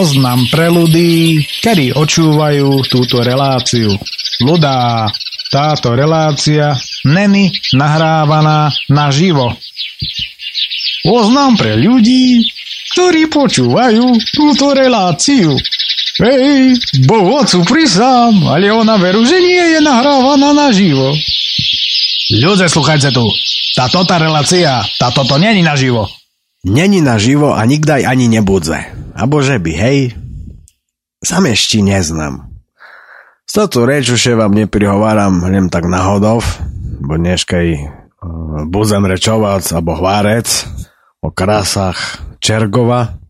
Oznam 0.00 0.48
pre 0.48 0.72
ľudí, 0.72 1.44
ktorí 1.60 1.92
očúvajú 1.92 2.88
túto 2.88 3.20
reláciu. 3.20 3.92
Ľudá, 4.40 5.04
táto 5.52 5.92
relácia 5.92 6.72
není 7.04 7.52
nahrávaná 7.76 8.72
naživo. 8.88 9.52
Oznam 11.04 11.52
pre 11.60 11.76
ľudí, 11.76 12.40
ktorí 12.96 13.28
počúvajú 13.28 14.16
túto 14.32 14.72
reláciu. 14.72 15.52
Hej, 16.16 16.80
bo 17.04 17.36
ocu 17.36 17.60
ale 18.48 18.72
ona 18.72 18.96
veru, 18.96 19.20
že 19.28 19.36
nie 19.36 19.76
je 19.76 19.80
nahrávaná 19.84 20.56
naživo. 20.56 21.12
Ľudia, 22.40 22.72
sluchajte 22.72 23.12
tu. 23.12 23.28
Táto 23.76 24.08
tá 24.08 24.16
relácia, 24.16 24.80
táto 24.96 25.28
to 25.28 25.36
není 25.36 25.60
naživo. 25.60 26.08
Není 26.64 27.04
naživo 27.04 27.52
a 27.52 27.60
nikdaj 27.68 28.08
ani 28.08 28.32
nebudze. 28.32 29.09
A 29.20 29.28
bože 29.28 29.60
by, 29.60 29.72
hej? 29.76 30.16
Sam 31.20 31.44
ešte 31.52 31.84
neznám. 31.84 32.48
Z 33.44 33.52
toto 33.52 33.84
reč 33.84 34.08
už 34.08 34.32
vám 34.32 34.56
neprihováram 34.56 35.44
len 35.44 35.68
tak 35.68 35.84
náhodov, 35.84 36.40
bo 37.04 37.20
dneškej 37.20 37.68
uh, 37.76 38.64
budem 38.64 39.04
rečovať 39.04 39.76
alebo 39.76 40.00
hvárec 40.00 40.48
o 41.20 41.28
krásach 41.28 42.24
Čergova, 42.40 43.20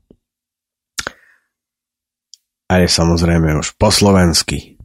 a 2.70 2.78
je 2.78 2.86
samozrejme 2.86 3.58
už 3.58 3.74
po 3.74 3.90
slovensky. 3.90 4.78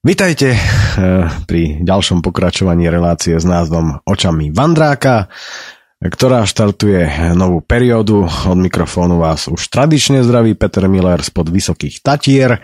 Vítajte 0.00 0.56
uh, 0.56 1.28
pri 1.44 1.84
ďalšom 1.84 2.24
pokračovaní 2.24 2.88
relácie 2.88 3.36
s 3.36 3.44
názvom 3.44 4.00
Očami 4.08 4.48
Vandráka 4.48 5.28
ktorá 6.02 6.42
štartuje 6.42 7.30
novú 7.38 7.62
periódu. 7.62 8.26
Od 8.26 8.58
mikrofónu 8.58 9.22
vás 9.22 9.46
už 9.46 9.70
tradične 9.70 10.26
zdraví 10.26 10.58
Peter 10.58 10.90
Miller 10.90 11.22
spod 11.22 11.46
Vysokých 11.46 12.02
Tatier. 12.02 12.58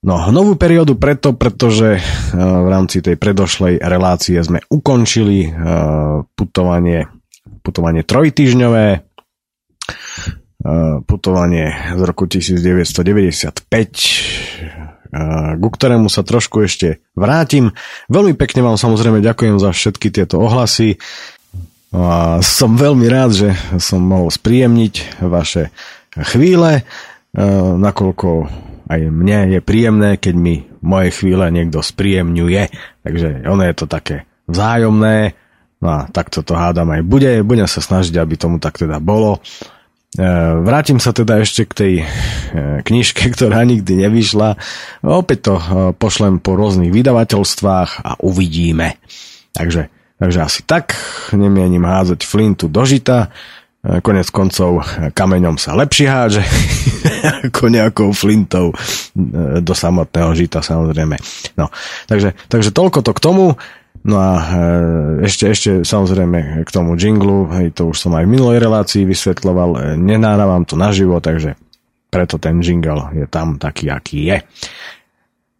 No, 0.00 0.32
novú 0.32 0.56
periódu 0.56 0.96
preto, 0.96 1.36
pretože 1.36 1.88
eh, 1.94 2.00
v 2.40 2.66
rámci 2.72 3.04
tej 3.04 3.20
predošlej 3.20 3.84
relácie 3.84 4.40
sme 4.40 4.64
ukončili 4.72 5.44
eh, 5.44 5.52
putovanie, 6.24 7.04
putovanie 7.60 8.00
trojtyžňové, 8.00 8.86
eh, 8.96 9.00
putovanie 11.04 11.64
z 11.92 12.00
roku 12.00 12.24
1995, 12.24 13.68
ku 15.58 15.68
ktorému 15.74 16.06
sa 16.06 16.22
trošku 16.22 16.62
ešte 16.64 17.02
vrátim. 17.18 17.74
Veľmi 18.06 18.38
pekne 18.38 18.62
vám 18.62 18.78
samozrejme 18.78 19.18
ďakujem 19.18 19.58
za 19.58 19.74
všetky 19.74 20.14
tieto 20.14 20.38
ohlasy. 20.38 21.02
A 21.90 22.38
som 22.38 22.78
veľmi 22.78 23.06
rád, 23.10 23.30
že 23.34 23.48
som 23.82 23.98
mohol 23.98 24.30
spríjemniť 24.30 25.18
vaše 25.26 25.74
chvíle, 26.14 26.78
e, 26.78 26.82
nakoľko 27.82 28.46
aj 28.90 29.00
mne 29.10 29.58
je 29.58 29.60
príjemné, 29.62 30.10
keď 30.18 30.34
mi 30.38 30.54
moje 30.82 31.10
chvíle 31.14 31.50
niekto 31.50 31.82
spríjemňuje. 31.82 32.62
Takže 33.06 33.46
ono 33.46 33.62
je 33.66 33.74
to 33.74 33.86
také 33.90 34.26
vzájomné. 34.46 35.34
No 35.82 35.88
a 35.88 36.00
takto 36.10 36.46
to 36.46 36.54
hádam 36.54 36.94
aj 36.94 37.02
bude. 37.02 37.30
Budem 37.42 37.66
sa 37.66 37.82
snažiť, 37.82 38.18
aby 38.18 38.34
tomu 38.38 38.62
tak 38.62 38.78
teda 38.78 39.02
bolo. 39.02 39.42
E, 40.14 40.26
vrátim 40.62 41.02
sa 41.02 41.10
teda 41.10 41.42
ešte 41.42 41.66
k 41.66 41.72
tej 41.74 41.94
e, 42.02 42.04
knižke, 42.86 43.30
ktorá 43.34 43.66
nikdy 43.66 44.06
nevyšla. 44.06 44.54
Opäť 45.02 45.38
to 45.42 45.54
pošlem 45.98 46.38
po 46.38 46.54
rôznych 46.54 46.94
vydavateľstvách 46.94 47.90
a 48.06 48.14
uvidíme. 48.22 48.94
Takže 49.50 49.99
Takže 50.20 50.38
asi 50.44 50.60
tak, 50.68 50.92
nemienim 51.32 51.80
hádzať 51.80 52.20
flintu 52.28 52.68
do 52.68 52.84
žita, 52.84 53.32
e, 53.80 54.04
konec 54.04 54.28
koncov 54.28 54.84
kameňom 55.16 55.56
sa 55.56 55.72
lepšie 55.72 56.06
háže 56.12 56.44
ako 57.48 57.72
nejakou 57.72 58.12
flintou 58.12 58.70
e, 58.70 59.64
do 59.64 59.72
samotného 59.72 60.36
žita 60.36 60.60
samozrejme. 60.60 61.16
No, 61.56 61.72
takže, 62.04 62.36
takže 62.52 62.68
toľko 62.76 63.00
to 63.00 63.16
k 63.16 63.24
tomu. 63.24 63.56
No 64.04 64.16
a 64.20 64.32
e, 64.36 64.44
ešte, 65.24 65.44
ešte 65.48 65.70
samozrejme 65.88 66.68
k 66.68 66.70
tomu 66.70 67.00
jinglu, 67.00 67.48
hej, 67.56 67.72
to 67.72 67.88
už 67.88 67.96
som 67.96 68.12
aj 68.12 68.28
v 68.28 68.32
minulej 68.36 68.60
relácii 68.60 69.08
vysvetloval, 69.08 69.96
nenáravam 69.96 70.68
to 70.68 70.76
naživo, 70.76 71.16
takže 71.24 71.56
preto 72.12 72.36
ten 72.36 72.60
jingle 72.60 73.08
je 73.16 73.24
tam 73.24 73.56
taký, 73.56 73.88
aký 73.88 74.18
je. 74.28 74.38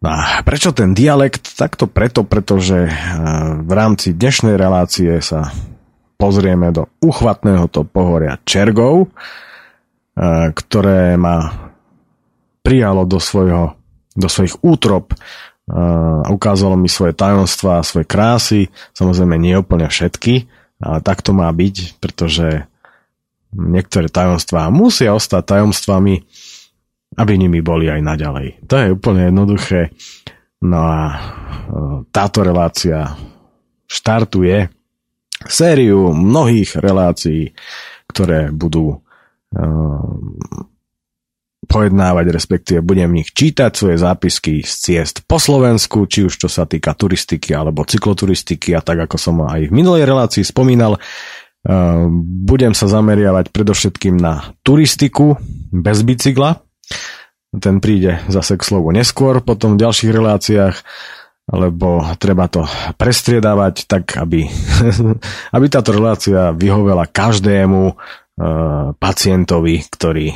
A 0.01 0.41
prečo 0.41 0.73
ten 0.73 0.97
dialekt? 0.97 1.53
Takto 1.53 1.85
preto, 1.85 2.25
pretože 2.25 2.89
eh, 2.89 2.93
v 3.61 3.71
rámci 3.71 4.17
dnešnej 4.17 4.57
relácie 4.57 5.21
sa 5.21 5.53
pozrieme 6.17 6.73
do 6.73 6.89
uchvatného 7.05 7.69
to 7.69 7.85
pohoria 7.85 8.41
Čergov, 8.41 9.13
eh, 9.13 10.49
ktoré 10.57 11.21
ma 11.21 11.69
prijalo 12.65 13.05
do, 13.05 13.21
svojho, 13.21 13.77
do 14.17 14.25
svojich 14.25 14.57
útrop 14.65 15.13
a 15.69 16.25
eh, 16.25 16.33
ukázalo 16.33 16.73
mi 16.73 16.89
svoje 16.89 17.13
tajomstvá, 17.13 17.85
svoje 17.85 18.09
krásy, 18.09 18.73
samozrejme 18.97 19.37
nie 19.37 19.53
úplne 19.53 19.85
všetky, 19.85 20.49
ale 20.81 21.05
tak 21.05 21.21
to 21.21 21.29
má 21.29 21.45
byť, 21.53 22.01
pretože 22.01 22.65
niektoré 23.53 24.09
tajomstvá 24.09 24.73
musia 24.73 25.13
ostať 25.13 25.45
tajomstvami, 25.45 26.25
aby 27.17 27.33
nimi 27.35 27.59
boli 27.59 27.91
aj 27.91 28.01
naďalej. 28.03 28.47
To 28.71 28.75
je 28.79 28.87
úplne 28.95 29.27
jednoduché. 29.27 29.91
No 30.61 30.79
a 30.79 30.99
e, 31.09 31.15
táto 32.13 32.45
relácia 32.45 33.17
štartuje 33.91 34.71
sériu 35.47 36.13
mnohých 36.13 36.77
relácií, 36.77 37.51
ktoré 38.07 38.51
budú 38.51 38.99
uh, 38.99 40.03
pojednávať, 41.65 42.25
respektíve 42.29 42.79
budem 42.83 43.07
v 43.09 43.23
nich 43.23 43.31
čítať 43.31 43.71
svoje 43.71 43.97
zápisky 43.97 44.61
z 44.61 44.73
ciest 44.75 45.23
po 45.23 45.39
Slovensku, 45.39 46.03
či 46.05 46.27
už 46.27 46.35
čo 46.35 46.49
sa 46.51 46.67
týka 46.67 46.91
turistiky 46.93 47.55
alebo 47.55 47.87
cykloturistiky 47.87 48.75
a 48.75 48.83
tak 48.83 49.07
ako 49.07 49.15
som 49.15 49.39
aj 49.47 49.71
v 49.71 49.75
minulej 49.75 50.03
relácii 50.03 50.43
spomínal, 50.43 50.99
uh, 50.99 52.05
budem 52.43 52.75
sa 52.75 52.91
zameriavať 52.91 53.49
predovšetkým 53.49 54.19
na 54.19 54.53
turistiku 54.61 55.39
bez 55.71 56.03
bicykla, 56.03 56.59
ten 57.51 57.83
príde 57.83 58.23
zase 58.31 58.55
k 58.55 58.63
slovu 58.63 58.95
neskôr 58.95 59.43
potom 59.43 59.75
v 59.75 59.83
ďalších 59.83 60.11
reláciách, 60.11 60.75
lebo 61.51 62.07
treba 62.15 62.47
to 62.47 62.63
prestriedávať 62.95 63.91
tak, 63.91 64.15
aby, 64.15 64.47
aby 65.55 65.65
táto 65.67 65.91
relácia 65.91 66.55
vyhovela 66.55 67.03
každému 67.11 67.81
uh, 67.91 67.95
pacientovi, 68.95 69.83
ktorý 69.83 70.31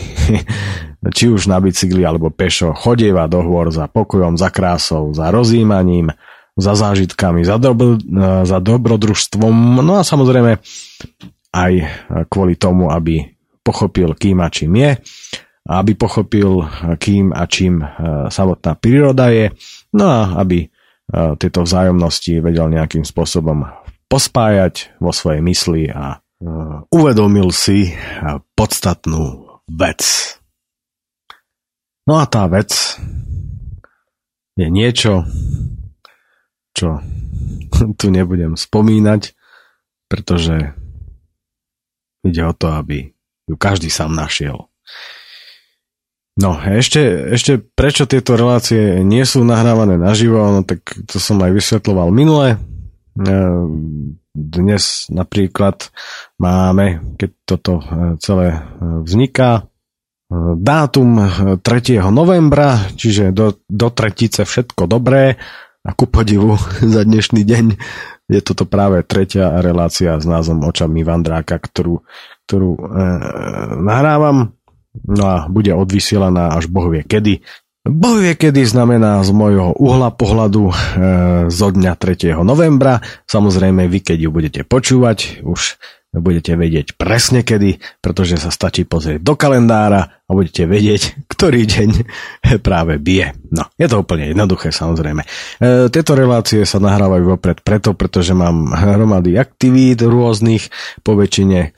či 1.17 1.25
už 1.31 1.47
na 1.47 1.63
bicykli 1.63 2.03
alebo 2.03 2.33
pešo 2.33 2.75
chodieva 2.75 3.31
do 3.31 3.39
hôr 3.39 3.71
za 3.71 3.87
pokojom, 3.87 4.35
za 4.35 4.51
krásou, 4.51 5.15
za 5.15 5.31
rozjímaním, 5.31 6.11
za 6.59 6.75
zážitkami, 6.75 7.47
za, 7.47 7.55
dobro, 7.55 7.95
uh, 7.95 8.43
za 8.43 8.59
dobrodružstvom, 8.59 9.79
no 9.79 9.95
a 9.95 10.03
samozrejme 10.03 10.59
aj 11.55 11.73
kvôli 12.27 12.59
tomu, 12.59 12.91
aby 12.91 13.23
pochopil, 13.63 14.11
kým 14.19 14.43
a 14.43 14.51
čím 14.51 14.75
je 14.75 14.91
aby 15.65 15.97
pochopil, 15.97 16.61
kým 17.01 17.33
a 17.33 17.49
čím 17.49 17.81
e, 17.81 17.87
samotná 18.29 18.77
príroda 18.77 19.33
je, 19.33 19.49
no 19.97 20.05
a 20.05 20.21
aby 20.45 20.65
e, 20.65 20.67
tieto 21.41 21.65
vzájomnosti 21.65 22.37
vedel 22.37 22.69
nejakým 22.69 23.01
spôsobom 23.01 23.65
pospájať 24.05 24.93
vo 25.01 25.09
svojej 25.09 25.41
mysli 25.41 25.89
a 25.89 26.15
e, 26.15 26.17
uvedomil 26.93 27.49
si 27.49 27.97
podstatnú 28.53 29.57
vec. 29.65 30.01
No 32.05 32.21
a 32.21 32.29
tá 32.29 32.45
vec 32.45 33.01
je 34.53 34.67
niečo, 34.69 35.25
čo 36.77 37.01
tu 37.99 38.07
nebudem 38.13 38.53
spomínať, 38.53 39.33
pretože 40.05 40.77
ide 42.21 42.41
o 42.45 42.53
to, 42.53 42.69
aby 42.69 43.09
ju 43.49 43.55
každý 43.57 43.89
sám 43.89 44.13
našiel. 44.13 44.69
No, 46.35 46.59
ešte, 46.59 47.31
ešte 47.31 47.63
prečo 47.63 48.03
tieto 48.03 48.35
relácie 48.35 48.99
nie 49.07 49.23
sú 49.23 49.47
nahrávané 49.47 49.95
naživo, 49.95 50.43
no 50.51 50.67
tak 50.67 50.83
to 51.07 51.15
som 51.15 51.39
aj 51.39 51.55
vysvetloval 51.55 52.11
minule. 52.11 52.59
E, 53.15 53.35
dnes 54.35 55.07
napríklad 55.07 55.87
máme, 56.35 57.15
keď 57.15 57.29
toto 57.47 57.79
e, 57.79 57.83
celé 58.19 58.51
e, 58.51 58.59
vzniká, 59.07 59.71
dátum 60.59 61.21
3. 61.63 62.01
novembra, 62.11 62.83
čiže 62.97 63.31
do, 63.31 63.55
do 63.69 63.87
tretice 63.93 64.43
všetko 64.43 64.89
dobré 64.89 65.39
a 65.85 65.93
ku 65.95 66.09
podivu 66.09 66.59
za 66.99 67.07
dnešný 67.07 67.47
deň 67.47 67.65
je 68.27 68.41
toto 68.41 68.67
práve 68.67 69.05
tretia 69.07 69.61
relácia 69.61 70.17
s 70.19 70.25
názvom 70.27 70.65
Očami 70.67 71.05
Vandráka, 71.05 71.61
ktorú, 71.61 72.03
ktorú 72.43 72.71
e, 72.75 72.81
nahrávam 73.79 74.51
No 75.03 75.23
a 75.27 75.37
bude 75.51 75.75
odvysielaná 75.75 76.55
až 76.55 76.71
Boh 76.71 76.87
vie 76.87 77.03
kedy. 77.03 77.43
Boh 77.85 78.17
vie 78.17 78.33
kedy 78.33 78.65
znamená 78.65 79.21
z 79.21 79.29
môjho 79.29 79.77
uhla 79.77 80.09
pohľadu 80.09 80.63
e, 80.69 80.73
zo 81.53 81.69
dňa 81.69 81.93
3. 81.93 82.33
novembra. 82.41 83.03
Samozrejme 83.29 83.85
vy, 83.85 83.99
keď 84.01 84.17
ju 84.25 84.29
budete 84.33 84.61
počúvať, 84.65 85.45
už 85.45 85.77
budete 86.17 86.55
vedieť 86.55 86.95
presne 86.95 87.43
kedy, 87.43 87.79
pretože 87.99 88.39
sa 88.39 88.51
stačí 88.51 88.87
pozrieť 88.87 89.19
do 89.21 89.35
kalendára 89.35 90.15
a 90.25 90.31
budete 90.33 90.65
vedieť, 90.65 91.15
ktorý 91.33 91.67
deň 91.69 91.89
práve 92.67 92.97
bije. 92.97 93.37
No, 93.53 93.69
je 93.77 93.87
to 93.87 94.01
úplne 94.01 94.33
jednoduché 94.33 94.73
samozrejme. 94.73 95.21
E, 95.23 95.27
tieto 95.93 96.17
relácie 96.17 96.65
sa 96.65 96.81
nahrávajú 96.81 97.37
vopred 97.37 97.61
preto, 97.61 97.93
pretože 97.93 98.33
mám 98.33 98.73
hromady 98.73 99.37
aktivít 99.37 100.01
rôznych, 100.01 100.67
po 101.05 101.13
väčšine 101.13 101.59
e, 101.61 101.69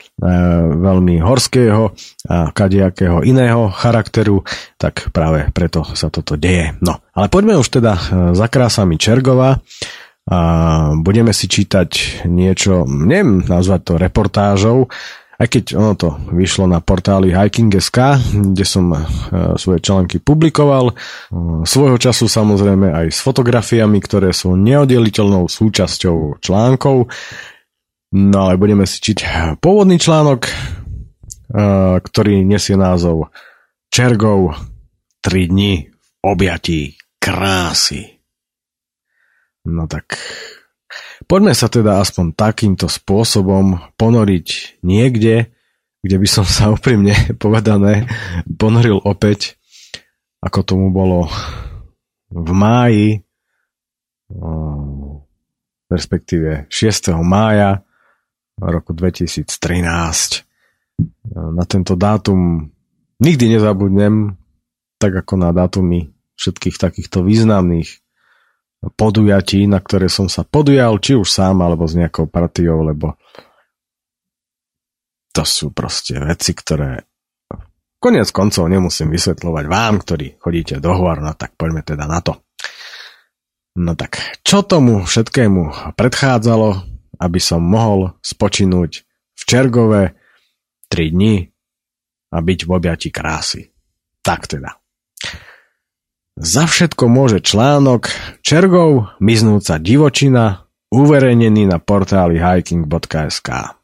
veľmi 0.78 1.20
horského 1.20 1.92
a 2.28 2.50
kadejakého 2.50 3.22
iného 3.22 3.68
charakteru, 3.68 4.42
tak 4.80 5.12
práve 5.12 5.52
preto 5.52 5.84
sa 5.92 6.08
toto 6.08 6.34
deje. 6.40 6.74
No, 6.80 7.04
ale 7.12 7.28
poďme 7.28 7.60
už 7.60 7.68
teda 7.68 7.92
e, 7.94 8.02
za 8.32 8.46
krásami 8.48 8.96
Čergova 8.96 9.60
a 10.28 10.38
budeme 11.00 11.32
si 11.32 11.48
čítať 11.48 12.22
niečo, 12.28 12.84
neviem 12.84 13.40
nazvať 13.40 13.80
to 13.80 13.92
reportážou, 13.96 14.92
aj 15.38 15.46
keď 15.46 15.64
ono 15.78 15.94
to 15.94 16.08
vyšlo 16.34 16.66
na 16.66 16.82
portáli 16.82 17.30
Hiking.sk, 17.30 18.18
kde 18.34 18.64
som 18.66 18.90
e, 18.90 18.98
svoje 19.54 19.78
články 19.78 20.18
publikoval. 20.18 20.90
E, 20.90 20.94
svojho 21.62 21.94
času 21.94 22.26
samozrejme 22.26 22.90
aj 22.90 23.06
s 23.14 23.22
fotografiami, 23.22 24.02
ktoré 24.02 24.34
sú 24.34 24.58
neoddeliteľnou 24.58 25.46
súčasťou 25.46 26.42
článkov. 26.42 27.06
No 28.18 28.38
ale 28.42 28.58
budeme 28.58 28.82
si 28.82 28.98
čítať 28.98 29.62
pôvodný 29.62 30.02
článok, 30.02 30.50
e, 30.50 30.52
ktorý 32.02 32.42
nesie 32.42 32.74
názov 32.74 33.30
Čergov 33.94 34.58
3 35.22 35.54
dní 35.54 35.86
v 35.86 36.08
objatí 36.26 36.98
krásy. 37.22 38.17
No 39.68 39.84
tak 39.84 40.16
poďme 41.28 41.52
sa 41.52 41.68
teda 41.68 42.00
aspoň 42.00 42.32
takýmto 42.32 42.88
spôsobom 42.88 43.92
ponoriť 44.00 44.80
niekde, 44.80 45.52
kde 46.00 46.16
by 46.16 46.28
som 46.28 46.48
sa 46.48 46.70
úprimne 46.76 47.12
povedané 47.36 48.08
ponoril 48.48 49.04
opäť, 49.04 49.60
ako 50.40 50.64
tomu 50.64 50.88
bolo 50.88 51.28
v 52.32 52.50
máji, 52.52 53.08
respektíve 55.88 56.68
6. 56.68 57.16
mája 57.24 57.84
roku 58.60 58.92
2013. 58.92 59.48
Na 61.32 61.64
tento 61.64 61.94
dátum 61.96 62.68
nikdy 63.22 63.56
nezabudnem, 63.56 64.36
tak 64.98 65.24
ako 65.24 65.34
na 65.40 65.50
dátumy 65.54 66.10
všetkých 66.38 66.76
takýchto 66.76 67.24
významných 67.24 68.02
podujatí, 68.82 69.66
na 69.66 69.82
ktoré 69.82 70.06
som 70.06 70.30
sa 70.30 70.46
podujal, 70.46 71.02
či 71.02 71.18
už 71.18 71.26
sám, 71.26 71.64
alebo 71.64 71.84
s 71.84 71.98
nejakou 71.98 72.30
partiou, 72.30 72.82
lebo 72.86 73.18
to 75.34 75.42
sú 75.42 75.74
proste 75.74 76.18
veci, 76.22 76.54
ktoré 76.54 77.02
konec 77.98 78.30
koncov 78.30 78.70
nemusím 78.70 79.10
vysvetľovať 79.10 79.64
vám, 79.66 79.94
ktorí 80.02 80.38
chodíte 80.38 80.78
do 80.78 80.94
hôr, 80.94 81.18
no 81.18 81.34
tak 81.34 81.58
poďme 81.58 81.82
teda 81.82 82.06
na 82.06 82.22
to. 82.22 82.38
No 83.78 83.94
tak, 83.94 84.18
čo 84.42 84.66
tomu 84.66 85.06
všetkému 85.06 85.94
predchádzalo, 85.94 86.68
aby 87.18 87.40
som 87.42 87.62
mohol 87.62 88.14
spočinúť 88.22 89.06
v 89.38 89.42
Čergove 89.42 90.02
3 90.90 91.14
dní 91.14 91.46
a 92.34 92.38
byť 92.42 92.58
v 92.66 92.70
objati 92.70 93.08
krásy. 93.10 93.70
Tak 94.22 94.50
teda. 94.50 94.77
Za 96.38 96.70
všetko 96.70 97.10
môže 97.10 97.42
článok 97.42 98.14
Čergov, 98.46 99.10
miznúca 99.18 99.74
divočina, 99.82 100.70
uverejnený 100.86 101.66
na 101.66 101.82
portáli 101.82 102.38
hiking.sk. 102.38 103.74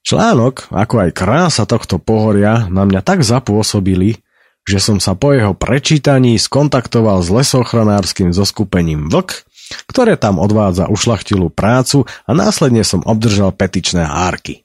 Článok, 0.00 0.72
ako 0.72 0.94
aj 1.04 1.10
krása 1.12 1.68
tohto 1.68 2.00
pohoria, 2.00 2.64
na 2.72 2.88
mňa 2.88 3.04
tak 3.04 3.20
zapôsobili, 3.20 4.24
že 4.64 4.80
som 4.80 5.04
sa 5.04 5.12
po 5.12 5.36
jeho 5.36 5.52
prečítaní 5.52 6.40
skontaktoval 6.40 7.20
s 7.20 7.28
lesochranárskym 7.28 8.32
zoskupením 8.32 9.12
Vlk, 9.12 9.44
ktoré 9.84 10.16
tam 10.16 10.40
odvádza 10.40 10.88
ušlachtilú 10.88 11.52
prácu 11.52 12.08
a 12.24 12.30
následne 12.32 12.88
som 12.88 13.04
obdržal 13.04 13.52
petičné 13.52 14.08
hárky. 14.08 14.64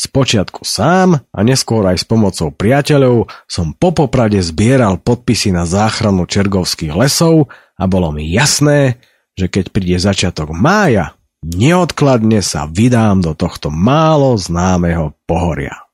Spočiatku 0.00 0.64
sám 0.64 1.20
a 1.28 1.40
neskôr 1.44 1.84
aj 1.84 2.00
s 2.00 2.08
pomocou 2.08 2.48
priateľov 2.48 3.28
som 3.44 3.76
po 3.76 3.92
poprade 3.92 4.40
zbieral 4.40 4.96
podpisy 4.96 5.52
na 5.52 5.68
záchranu 5.68 6.24
čergovských 6.24 6.96
lesov 6.96 7.52
a 7.76 7.84
bolo 7.84 8.08
mi 8.08 8.24
jasné, 8.32 8.96
že 9.36 9.52
keď 9.52 9.68
príde 9.68 10.00
začiatok 10.00 10.56
mája, 10.56 11.20
neodkladne 11.44 12.40
sa 12.40 12.64
vydám 12.64 13.20
do 13.20 13.36
tohto 13.36 13.68
málo 13.68 14.40
známeho 14.40 15.12
pohoria. 15.28 15.84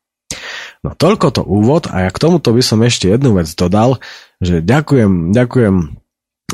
No 0.86 0.94
toľko 0.94 1.26
to 1.34 1.42
úvod 1.42 1.90
a 1.90 2.06
ja 2.06 2.10
k 2.14 2.22
tomuto 2.22 2.54
by 2.54 2.62
som 2.62 2.86
ešte 2.86 3.10
jednu 3.10 3.34
vec 3.34 3.50
dodal, 3.58 3.98
že 4.38 4.62
ďakujem, 4.62 5.34
ďakujem 5.34 5.74
e, 5.82 5.86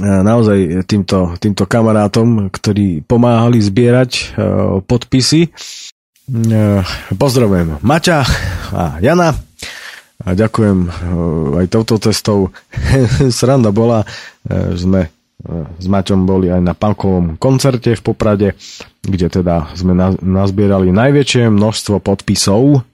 naozaj 0.01 0.89
týmto, 0.89 1.37
týmto 1.37 1.69
kamarátom, 1.69 2.49
ktorí 2.49 3.05
pomáhali 3.05 3.61
zbierať 3.61 4.11
e, 4.17 4.23
podpisy 4.89 5.53
pozdravujem 7.19 7.83
Maťa 7.83 8.19
a 8.73 8.83
Jana 9.03 9.35
a 10.23 10.29
ďakujem 10.39 10.79
eh, 10.87 10.93
aj 11.63 11.67
touto 11.73 11.99
cestou. 11.99 12.55
Sranda 13.33 13.75
bola, 13.75 14.07
že 14.47 14.87
sme 14.87 15.03
s 15.79 15.87
Maťom 15.91 16.23
boli 16.23 16.47
aj 16.47 16.63
na 16.63 16.75
pankovom 16.75 17.35
koncerte 17.35 17.99
v 17.99 18.03
Poprade, 18.03 18.49
kde 19.03 19.27
teda 19.27 19.75
sme 19.75 19.95
nazbierali 20.23 20.95
najväčšie 20.95 21.51
množstvo 21.51 21.99
podpisov 21.99 22.87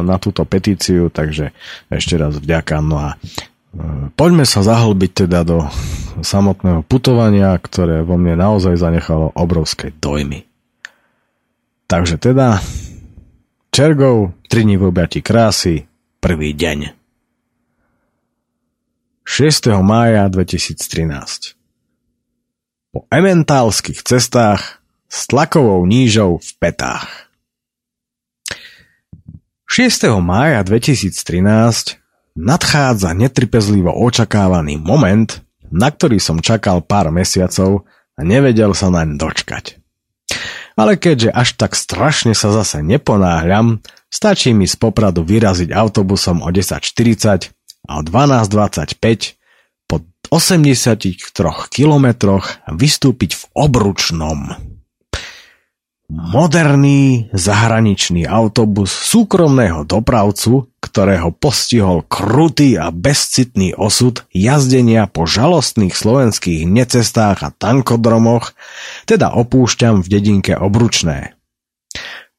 na 0.00 0.16
túto 0.16 0.48
petíciu, 0.48 1.12
takže 1.12 1.52
ešte 1.92 2.16
raz 2.16 2.40
vďaka. 2.40 2.80
No 2.80 2.96
a 2.96 3.08
poďme 4.16 4.48
sa 4.48 4.64
zahlbiť 4.64 5.28
teda 5.28 5.44
do 5.44 5.68
samotného 6.24 6.80
putovania, 6.88 7.52
ktoré 7.60 8.00
vo 8.00 8.16
mne 8.16 8.40
naozaj 8.40 8.80
zanechalo 8.80 9.36
obrovské 9.36 9.92
dojmy. 10.00 10.49
Takže 11.90 12.22
teda 12.22 12.62
Čergov, 13.74 14.38
3 14.46 14.62
dní 14.62 14.78
v 14.78 14.94
objati 14.94 15.18
krásy, 15.18 15.90
prvý 16.22 16.54
deň. 16.54 16.94
6. 19.26 19.74
mája 19.82 20.30
2013 20.30 20.78
Po 22.94 23.10
ementálskych 23.10 24.06
cestách 24.06 24.78
s 25.10 25.26
tlakovou 25.26 25.82
nížou 25.82 26.38
v 26.38 26.50
petách. 26.62 27.10
6. 29.66 30.14
mája 30.22 30.62
2013 30.62 31.10
nadchádza 32.38 33.18
netrpezlivo 33.18 33.90
očakávaný 33.90 34.78
moment, 34.78 35.42
na 35.74 35.90
ktorý 35.90 36.22
som 36.22 36.38
čakal 36.38 36.86
pár 36.86 37.10
mesiacov 37.10 37.82
a 38.14 38.22
nevedel 38.22 38.78
sa 38.78 38.94
naň 38.94 39.18
dočkať. 39.18 39.80
Ale 40.80 40.96
keďže 40.96 41.28
až 41.28 41.60
tak 41.60 41.76
strašne 41.76 42.32
sa 42.32 42.48
zase 42.56 42.80
neponáhľam, 42.80 43.84
stačí 44.08 44.56
mi 44.56 44.64
z 44.64 44.80
Popradu 44.80 45.28
vyraziť 45.28 45.76
autobusom 45.76 46.40
o 46.40 46.48
10.40 46.48 47.52
a 47.84 47.92
o 48.00 48.02
12.25 48.02 48.96
po 49.84 50.00
83 50.32 51.20
kilometroch 51.68 52.64
vystúpiť 52.72 53.36
v 53.36 53.42
Obručnom. 53.52 54.56
Moderný 56.10 57.30
zahraničný 57.30 58.26
autobus 58.26 58.90
súkromného 58.90 59.86
dopravcu, 59.86 60.66
ktorého 60.82 61.30
postihol 61.30 62.02
krutý 62.02 62.74
a 62.74 62.90
bezcitný 62.90 63.78
osud 63.78 64.26
jazdenia 64.34 65.06
po 65.06 65.30
žalostných 65.30 65.94
slovenských 65.94 66.66
necestách 66.66 67.46
a 67.46 67.54
tankodromoch, 67.54 68.58
teda 69.06 69.38
opúšťam 69.38 70.02
v 70.02 70.10
dedinke 70.10 70.58
Obručné. 70.58 71.38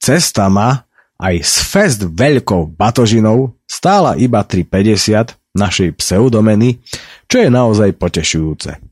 Cesta 0.03 0.51
ma 0.51 0.83
aj 1.15 1.35
s 1.39 1.63
fest 1.63 2.03
veľkou 2.03 2.75
batožinou 2.75 3.55
stála 3.63 4.19
iba 4.19 4.43
3,50 4.43 5.55
našej 5.55 5.95
pseudomeny, 5.95 6.83
čo 7.23 7.39
je 7.39 7.47
naozaj 7.47 7.95
potešujúce. 7.95 8.83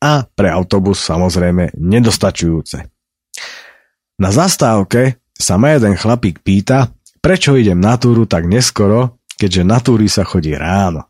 A 0.00 0.24
pre 0.24 0.48
autobus 0.48 1.04
samozrejme 1.04 1.76
nedostačujúce. 1.76 2.91
Na 4.20 4.28
zastávke 4.34 5.22
sa 5.32 5.56
ma 5.56 5.72
jeden 5.76 5.96
chlapík 5.96 6.44
pýta, 6.44 6.92
prečo 7.22 7.56
idem 7.56 7.80
na 7.80 7.96
túru 7.96 8.28
tak 8.28 8.44
neskoro, 8.44 9.22
keďže 9.40 9.62
na 9.64 9.78
túry 9.80 10.06
sa 10.10 10.26
chodí 10.26 10.52
ráno. 10.56 11.08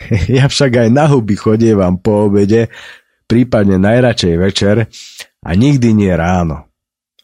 Ja 0.32 0.48
však 0.48 0.80
aj 0.80 0.88
na 0.88 1.04
huby 1.12 1.36
chodievam 1.36 2.00
po 2.00 2.32
obede, 2.32 2.72
prípadne 3.28 3.76
najradšej 3.76 4.34
večer 4.40 4.88
a 5.44 5.50
nikdy 5.52 5.92
nie 5.92 6.08
ráno. 6.08 6.72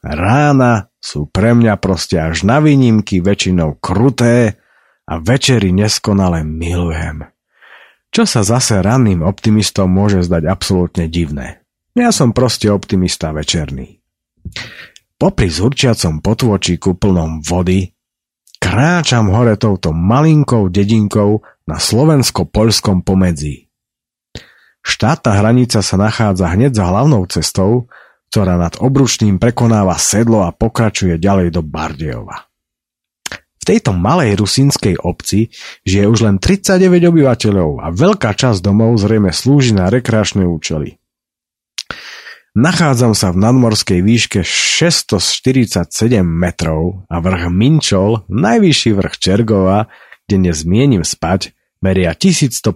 Rána 0.05 0.93
sú 1.01 1.25
pre 1.27 1.57
mňa 1.57 1.81
proste 1.81 2.21
až 2.21 2.45
na 2.45 2.61
výnimky 2.61 3.25
väčšinou 3.25 3.81
kruté 3.81 4.61
a 5.09 5.19
večery 5.19 5.73
neskonale 5.73 6.45
milujem. 6.45 7.27
Čo 8.13 8.23
sa 8.29 8.47
zase 8.47 8.85
ranným 8.85 9.25
optimistom 9.25 9.91
môže 9.91 10.23
zdať 10.23 10.47
absolútne 10.47 11.11
divné. 11.11 11.65
Ja 11.97 12.13
som 12.13 12.37
proste 12.37 12.71
optimista 12.71 13.33
večerný. 13.33 13.99
Popri 15.17 15.49
zurčiacom 15.49 16.21
potôčiku 16.21 16.93
plnom 16.93 17.41
vody 17.41 17.89
kráčam 18.61 19.33
hore 19.33 19.57
touto 19.57 19.97
malinkou 19.97 20.69
dedinkou 20.69 21.41
na 21.65 21.81
slovensko-poľskom 21.81 23.01
pomedzi. 23.01 23.73
Štátna 24.85 25.41
hranica 25.41 25.81
sa 25.81 25.97
nachádza 25.97 26.53
hneď 26.53 26.77
za 26.77 26.85
hlavnou 26.93 27.25
cestou, 27.33 27.89
ktorá 28.29 28.61
nad 28.61 28.77
obručným 28.77 29.41
prekonáva 29.41 29.97
sedlo 29.97 30.45
a 30.45 30.53
pokračuje 30.53 31.17
ďalej 31.17 31.49
do 31.49 31.65
Bardejova. 31.65 32.53
V 33.33 33.65
tejto 33.65 33.97
malej 33.97 34.37
rusínskej 34.37 35.01
obci 35.01 35.49
žije 35.83 36.07
už 36.07 36.29
len 36.29 36.37
39 36.37 37.09
obyvateľov 37.09 37.83
a 37.83 37.89
veľká 37.89 38.37
časť 38.37 38.61
domov 38.61 39.01
zrejme 39.01 39.33
slúži 39.33 39.73
na 39.73 39.89
rekreačné 39.89 40.45
účely. 40.45 41.01
Nachádzam 42.57 43.13
sa 43.13 43.37
v 43.37 43.45
nadmorskej 43.45 44.01
výške 44.01 44.41
647 44.41 45.93
metrov 46.25 47.05
a 47.05 47.21
vrch 47.21 47.53
Minčol, 47.53 48.25
najvyšší 48.33 48.97
vrch 48.97 49.15
Čergova, 49.21 49.93
kde 50.25 50.49
nezmienim 50.49 51.05
spať, 51.05 51.53
meria 51.85 52.17
1157 52.17 52.73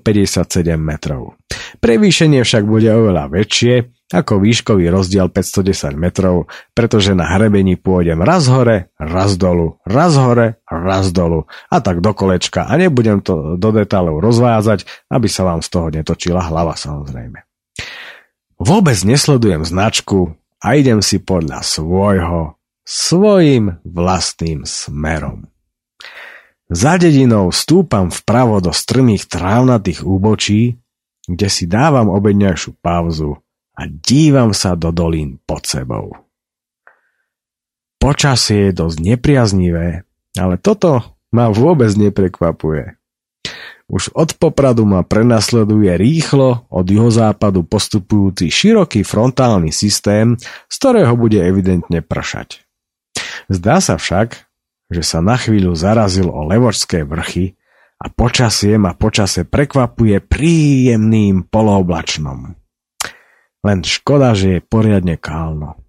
metrov. 0.77 1.41
Prevýšenie 1.81 2.45
však 2.45 2.69
bude 2.69 2.93
oveľa 2.93 3.33
väčšie 3.33 3.89
ako 4.13 4.45
výškový 4.45 4.85
rozdiel 4.93 5.33
510 5.33 5.97
metrov, 5.97 6.53
pretože 6.77 7.17
na 7.17 7.33
hrebení 7.33 7.81
pôjdem 7.81 8.21
raz 8.21 8.53
hore, 8.53 8.93
raz 9.01 9.41
dolu, 9.41 9.81
raz 9.89 10.13
hore, 10.13 10.61
raz 10.69 11.09
dolu 11.09 11.49
a 11.73 11.81
tak 11.81 12.05
do 12.05 12.13
kolečka 12.13 12.69
a 12.69 12.77
nebudem 12.77 13.25
to 13.25 13.57
do 13.57 13.73
detailov 13.73 14.21
rozvázať, 14.21 14.85
aby 15.09 15.25
sa 15.25 15.49
vám 15.49 15.65
z 15.65 15.69
toho 15.73 15.89
netočila 15.89 16.45
hlava 16.53 16.77
samozrejme. 16.77 17.49
Vôbec 18.61 19.00
nesledujem 19.09 19.64
značku 19.64 20.37
a 20.61 20.76
idem 20.76 21.00
si 21.00 21.17
podľa 21.17 21.64
svojho, 21.64 22.61
svojim 22.85 23.81
vlastným 23.88 24.69
smerom. 24.69 25.49
Za 26.69 27.00
dedinou 27.00 27.49
stúpam 27.57 28.12
vpravo 28.12 28.61
do 28.61 28.69
strmých 28.69 29.33
trávnatých 29.33 30.05
úbočí, 30.05 30.76
kde 31.25 31.49
si 31.49 31.64
dávam 31.64 32.12
obedňajšiu 32.12 32.76
pauzu 32.85 33.40
a 33.81 33.88
dívam 33.88 34.52
sa 34.52 34.76
do 34.76 34.93
dolín 34.93 35.40
pod 35.49 35.64
sebou. 35.64 36.21
Počasie 37.97 38.71
je 38.71 38.76
dosť 38.76 38.97
nepriaznivé, 39.00 40.05
ale 40.37 40.55
toto 40.61 41.17
ma 41.33 41.49
vôbec 41.49 41.88
neprekvapuje. 41.97 43.00
Už 43.90 44.14
od 44.14 44.38
Popradu 44.38 44.87
ma 44.87 45.02
prenasleduje 45.02 45.90
rýchlo 45.99 46.70
od 46.70 46.87
juhozápadu 46.87 47.66
postupujúci 47.66 48.47
široký 48.47 49.02
frontálny 49.02 49.75
systém, 49.75 50.38
z 50.70 50.75
ktorého 50.78 51.18
bude 51.18 51.42
evidentne 51.42 51.99
pršať. 51.99 52.62
Zdá 53.50 53.82
sa 53.82 53.99
však, 53.99 54.47
že 54.94 55.02
sa 55.02 55.18
na 55.18 55.35
chvíľu 55.35 55.75
zarazil 55.75 56.30
o 56.30 56.47
levočské 56.47 57.02
vrchy 57.02 57.59
a 57.99 58.06
počasie 58.06 58.78
ma 58.78 58.94
počase 58.94 59.42
prekvapuje 59.42 60.23
príjemným 60.23 61.50
polooblačnom. 61.50 62.54
Len 63.66 63.78
škoda, 63.82 64.38
že 64.38 64.56
je 64.56 64.61
poriadne 64.62 65.18
kálno 65.18 65.80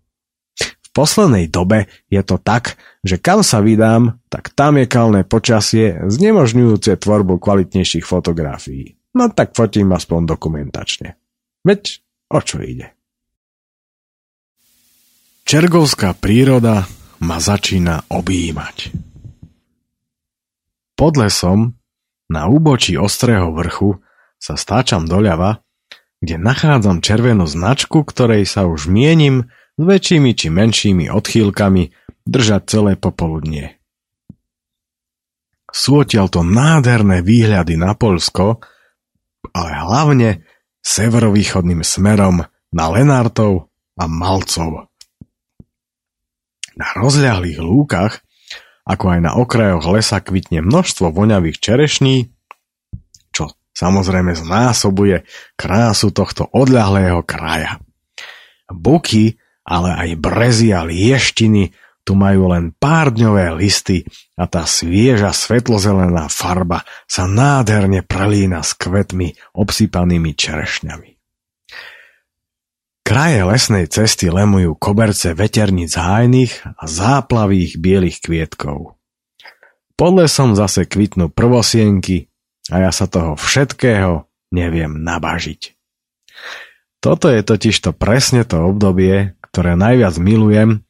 poslednej 0.91 1.47
dobe 1.47 1.91
je 2.11 2.21
to 2.23 2.37
tak, 2.37 2.79
že 3.01 3.17
kam 3.17 3.41
sa 3.41 3.63
vydám, 3.63 4.19
tak 4.27 4.51
tam 4.53 4.77
je 4.77 4.85
kalné 4.87 5.21
počasie 5.23 5.99
znemožňujúce 6.05 6.95
tvorbu 6.99 7.39
kvalitnejších 7.39 8.05
fotografií. 8.05 8.99
No 9.15 9.27
tak 9.31 9.55
fotím 9.55 9.91
aspoň 9.91 10.37
dokumentačne. 10.37 11.19
Veď 11.67 11.99
o 12.31 12.39
čo 12.39 12.63
ide? 12.63 12.95
Čergovská 15.43 16.15
príroda 16.15 16.87
ma 17.19 17.37
začína 17.43 18.07
objímať. 18.07 18.95
Pod 20.95 21.17
lesom, 21.17 21.75
na 22.31 22.47
úbočí 22.47 22.95
ostrého 22.95 23.51
vrchu, 23.51 23.99
sa 24.39 24.55
stáčam 24.55 25.03
doľava, 25.05 25.59
kde 26.21 26.37
nachádzam 26.37 27.01
červenú 27.01 27.49
značku, 27.49 28.05
ktorej 28.05 28.45
sa 28.45 28.69
už 28.69 28.87
mienim 28.87 29.49
s 29.81 29.89
väčšími 29.89 30.37
či 30.37 30.53
menšími 30.53 31.09
odchýlkami 31.09 31.83
držať 32.29 32.61
celé 32.69 32.93
popoludnie. 33.01 33.81
Sú 35.73 36.05
to 36.05 36.45
nádherné 36.45 37.25
výhľady 37.25 37.81
na 37.81 37.97
Polsko, 37.97 38.61
ale 39.57 39.71
hlavne 39.73 40.29
severovýchodným 40.85 41.81
smerom 41.81 42.45
na 42.69 42.85
Lenartov 42.93 43.73
a 43.97 44.05
Malcov. 44.05 44.85
Na 46.77 46.87
rozľahlých 47.01 47.57
lúkach, 47.57 48.21
ako 48.85 49.17
aj 49.17 49.19
na 49.25 49.31
okrajoch 49.33 49.85
lesa 49.89 50.21
kvitne 50.21 50.61
množstvo 50.61 51.09
voňavých 51.09 51.57
čerešní, 51.57 52.29
čo 53.33 53.49
samozrejme 53.73 54.37
znásobuje 54.37 55.25
krásu 55.57 56.13
tohto 56.13 56.45
odľahlého 56.53 57.25
kraja. 57.25 57.81
Buky 58.69 59.40
ale 59.71 59.95
aj 59.95 60.09
brezy 60.19 60.75
a 60.75 60.83
lieštiny 60.83 61.71
tu 62.03 62.17
majú 62.19 62.51
len 62.51 62.75
pár 62.75 63.15
dňové 63.15 63.55
listy 63.55 64.03
a 64.35 64.43
tá 64.49 64.67
svieža 64.67 65.31
svetlozelená 65.31 66.27
farba 66.27 66.83
sa 67.07 67.23
nádherne 67.23 68.03
prelína 68.03 68.65
s 68.67 68.75
kvetmi 68.75 69.37
obsypanými 69.55 70.35
čerešňami. 70.35 71.09
Kraje 73.01 73.41
lesnej 73.43 73.85
cesty 73.87 74.27
lemujú 74.27 74.75
koberce 74.75 75.31
veterníc 75.31 75.95
hájnych 75.95 76.63
a 76.63 76.83
záplavých 76.85 77.79
bielých 77.79 78.17
kvietkov. 78.23 78.97
Pod 79.95 80.11
lesom 80.17 80.57
zase 80.57 80.89
kvitnú 80.89 81.29
prvosienky 81.29 82.31
a 82.73 82.89
ja 82.89 82.91
sa 82.91 83.05
toho 83.05 83.37
všetkého 83.37 84.25
neviem 84.51 85.05
nabažiť. 85.05 85.77
Toto 87.01 87.33
je 87.33 87.41
totiž 87.41 87.75
to 87.81 87.91
presne 87.97 88.45
to 88.45 88.61
obdobie, 88.61 89.33
ktoré 89.51 89.75
najviac 89.75 90.15
milujem 90.17 90.81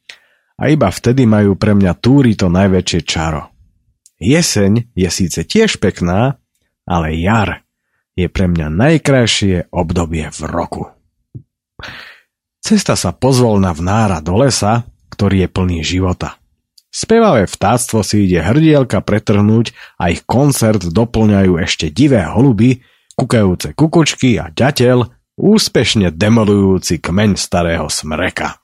a 0.62 0.70
iba 0.70 0.94
vtedy 0.94 1.26
majú 1.26 1.58
pre 1.58 1.74
mňa 1.74 1.98
túry 1.98 2.38
to 2.38 2.48
najväčšie 2.48 3.02
čaro. 3.02 3.50
Jeseň 4.22 4.94
je 4.94 5.10
síce 5.10 5.42
tiež 5.42 5.82
pekná, 5.82 6.38
ale 6.86 7.18
jar 7.18 7.66
je 8.14 8.30
pre 8.30 8.46
mňa 8.46 8.70
najkrajšie 8.70 9.74
obdobie 9.74 10.30
v 10.30 10.40
roku. 10.46 10.84
Cesta 12.62 12.94
sa 12.94 13.10
pozvolna 13.10 13.74
vnára 13.74 14.22
do 14.22 14.38
lesa, 14.38 14.86
ktorý 15.10 15.46
je 15.46 15.50
plný 15.50 15.80
života. 15.82 16.38
Spevavé 16.92 17.50
vtáctvo 17.50 18.06
si 18.06 18.30
ide 18.30 18.44
hrdielka 18.44 19.02
pretrhnúť 19.02 19.74
a 19.98 20.14
ich 20.14 20.22
koncert 20.28 20.86
doplňajú 20.86 21.58
ešte 21.58 21.90
divé 21.90 22.22
holuby, 22.28 22.84
kukajúce 23.18 23.74
kukučky 23.74 24.38
a 24.38 24.54
ďateľ, 24.54 25.21
úspešne 25.42 26.14
demolujúci 26.14 27.02
kmeň 27.02 27.34
starého 27.34 27.90
smreka. 27.90 28.62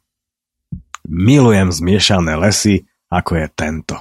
Milujem 1.10 1.74
zmiešané 1.74 2.38
lesy, 2.38 2.86
ako 3.10 3.42
je 3.42 3.48
tento. 3.58 3.96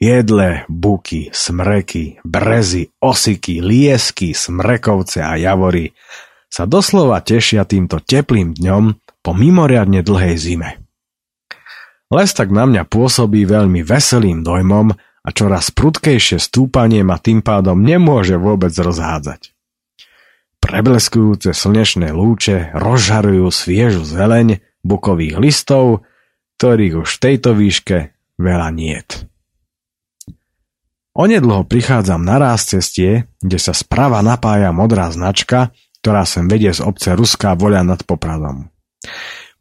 Jedle, 0.00 0.64
buky, 0.66 1.30
smreky, 1.30 2.18
brezy, 2.24 2.90
osiky, 2.98 3.60
liesky, 3.60 4.32
smrekovce 4.32 5.20
a 5.22 5.36
javory 5.36 5.92
sa 6.48 6.64
doslova 6.64 7.20
tešia 7.20 7.68
týmto 7.68 8.00
teplým 8.02 8.56
dňom 8.56 8.84
po 9.22 9.30
mimoriadne 9.36 10.02
dlhej 10.02 10.36
zime. 10.40 10.70
Les 12.10 12.30
tak 12.30 12.50
na 12.50 12.66
mňa 12.66 12.86
pôsobí 12.90 13.46
veľmi 13.46 13.82
veselým 13.86 14.42
dojmom 14.44 14.94
a 15.24 15.28
čoraz 15.32 15.72
prudkejšie 15.72 16.36
stúpanie 16.36 17.00
ma 17.00 17.16
tým 17.16 17.40
pádom 17.40 17.80
nemôže 17.80 18.36
vôbec 18.36 18.74
rozhádzať. 18.74 19.53
Prebleskujúce 20.64 21.52
slnečné 21.52 22.16
lúče 22.16 22.72
rozžarujú 22.72 23.52
sviežu 23.52 24.00
zeleň 24.00 24.64
bukových 24.80 25.36
listov, 25.36 26.08
ktorých 26.56 27.04
už 27.04 27.08
v 27.08 27.20
tejto 27.20 27.52
výške 27.52 28.16
veľa 28.40 28.72
niet. 28.72 29.28
Onedlho 31.14 31.68
prichádzam 31.68 32.26
na 32.26 32.42
ráz 32.42 32.66
cestie, 32.66 33.28
kde 33.38 33.60
sa 33.60 33.70
sprava 33.70 34.18
napája 34.24 34.74
modrá 34.74 35.12
značka, 35.12 35.70
ktorá 36.02 36.26
sem 36.26 36.50
vedie 36.50 36.74
z 36.74 36.82
obce 36.82 37.14
Ruská 37.14 37.54
voľa 37.54 37.86
nad 37.86 38.00
Popradom. 38.02 38.66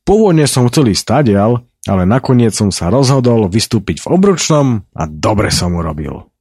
Pôvodne 0.02 0.50
som 0.50 0.66
chcel 0.72 0.96
ísť 0.96 1.04
stadial, 1.04 1.68
ale 1.84 2.08
nakoniec 2.08 2.56
som 2.56 2.72
sa 2.72 2.88
rozhodol 2.88 3.52
vystúpiť 3.52 4.02
v 4.02 4.18
obručnom 4.18 4.88
a 4.96 5.04
dobre 5.06 5.52
som 5.52 5.76
urobil. 5.76 6.32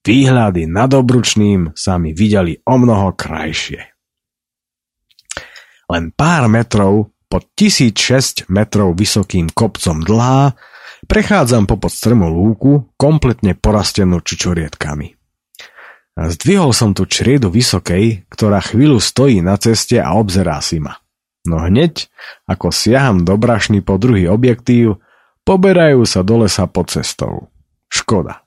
Výhľady 0.00 0.64
nad 0.64 0.88
obručným 0.88 1.76
sa 1.76 2.00
mi 2.00 2.16
videli 2.16 2.56
o 2.64 2.74
mnoho 2.80 3.12
krajšie. 3.12 3.89
Len 5.90 6.14
pár 6.14 6.46
metrov 6.46 7.10
pod 7.26 7.50
1006 7.58 8.46
metrov 8.46 8.94
vysokým 8.94 9.50
kopcom 9.50 10.02
dlhá 10.06 10.54
prechádzam 11.10 11.66
popod 11.66 11.90
strmu 11.90 12.30
lúku, 12.30 12.94
kompletne 12.94 13.58
porastenú 13.58 14.22
čučorietkami. 14.22 15.18
Zdvihol 16.14 16.70
som 16.70 16.94
tu 16.94 17.06
čriedu 17.06 17.50
vysokej, 17.50 18.28
ktorá 18.30 18.62
chvíľu 18.62 19.02
stojí 19.02 19.42
na 19.42 19.58
ceste 19.58 19.98
a 19.98 20.14
obzerá 20.14 20.62
si 20.62 20.78
ma. 20.78 21.00
No 21.48 21.58
hneď, 21.64 22.06
ako 22.44 22.68
siaham 22.70 23.24
do 23.24 23.34
brašny 23.40 23.80
po 23.80 23.96
druhý 23.96 24.28
objektív, 24.28 25.00
Poberajú 25.50 26.04
sa 26.04 26.20
do 26.20 26.44
lesa 26.44 26.68
pod 26.68 26.92
cestou. 26.92 27.48
Škoda. 27.90 28.44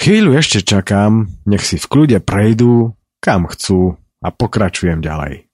Chvíľu 0.00 0.38
ešte 0.38 0.62
čakám, 0.62 1.28
nech 1.48 1.64
si 1.66 1.80
v 1.80 1.84
kľude 1.84 2.18
prejdú, 2.22 2.94
kam 3.18 3.44
chcú 3.50 4.00
a 4.26 4.34
pokračujem 4.34 4.98
ďalej. 4.98 5.46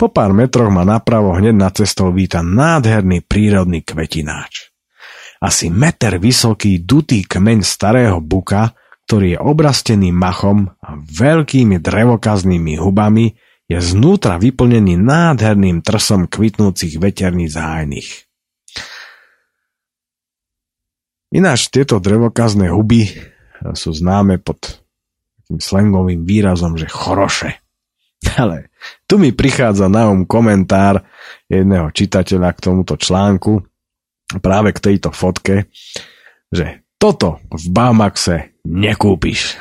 Po 0.00 0.08
pár 0.08 0.32
metroch 0.32 0.72
ma 0.72 0.88
napravo 0.88 1.36
hneď 1.36 1.52
na 1.52 1.68
cestou 1.68 2.08
víta 2.08 2.40
nádherný 2.40 3.20
prírodný 3.28 3.84
kvetináč. 3.84 4.72
Asi 5.44 5.68
meter 5.68 6.16
vysoký 6.16 6.80
dutý 6.80 7.28
kmeň 7.28 7.60
starého 7.60 8.24
buka, 8.24 8.72
ktorý 9.04 9.36
je 9.36 9.38
obrastený 9.42 10.08
machom 10.08 10.72
a 10.80 10.96
veľkými 10.96 11.76
drevokaznými 11.82 12.80
hubami, 12.80 13.36
je 13.68 13.78
znútra 13.78 14.40
vyplnený 14.40 14.96
nádherným 14.96 15.84
trsom 15.84 16.30
kvitnúcich 16.30 16.96
veterných 16.96 17.50
zájnych. 17.52 18.08
Ináč 21.32 21.72
tieto 21.72 21.96
drevokazné 21.96 22.68
huby 22.68 23.08
sú 23.72 23.90
známe 23.96 24.36
pod 24.36 24.81
takým 25.52 25.60
slangovým 25.60 26.24
výrazom, 26.24 26.80
že 26.80 26.88
choroše. 26.88 27.60
Ale 28.40 28.72
tu 29.04 29.20
mi 29.20 29.36
prichádza 29.36 29.92
na 29.92 30.08
um 30.08 30.24
komentár 30.24 31.04
jedného 31.52 31.92
čitateľa 31.92 32.56
k 32.56 32.62
tomuto 32.64 32.96
článku, 32.96 33.60
práve 34.40 34.72
k 34.72 34.80
tejto 34.80 35.12
fotke, 35.12 35.68
že 36.48 36.88
toto 36.96 37.42
v 37.52 37.64
Bamaxe 37.68 38.56
nekúpiš. 38.64 39.60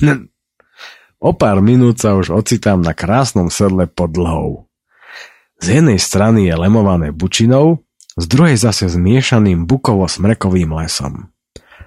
o 1.28 1.30
pár 1.36 1.60
minút 1.60 2.00
sa 2.00 2.16
už 2.16 2.32
ocitám 2.32 2.80
na 2.80 2.96
krásnom 2.96 3.52
sedle 3.52 3.84
pod 3.90 4.14
dlhou. 4.16 4.70
Z 5.60 5.78
jednej 5.78 6.00
strany 6.00 6.48
je 6.48 6.54
lemované 6.56 7.12
bučinou, 7.12 7.84
z 8.18 8.24
druhej 8.28 8.56
zase 8.60 8.88
zmiešaným 8.92 9.64
bukovo-smrekovým 9.64 10.70
lesom. 10.74 11.31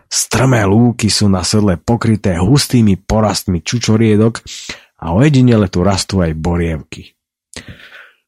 Strmé 0.05 0.63
lúky 0.63 1.09
sú 1.09 1.27
na 1.27 1.41
sedle 1.41 1.75
pokryté 1.75 2.37
hustými 2.37 2.95
porastmi 3.01 3.59
čučoriedok 3.59 4.41
a 5.01 5.11
ojedinele 5.17 5.67
tu 5.67 5.81
rastú 5.81 6.21
aj 6.23 6.31
borievky. 6.37 7.15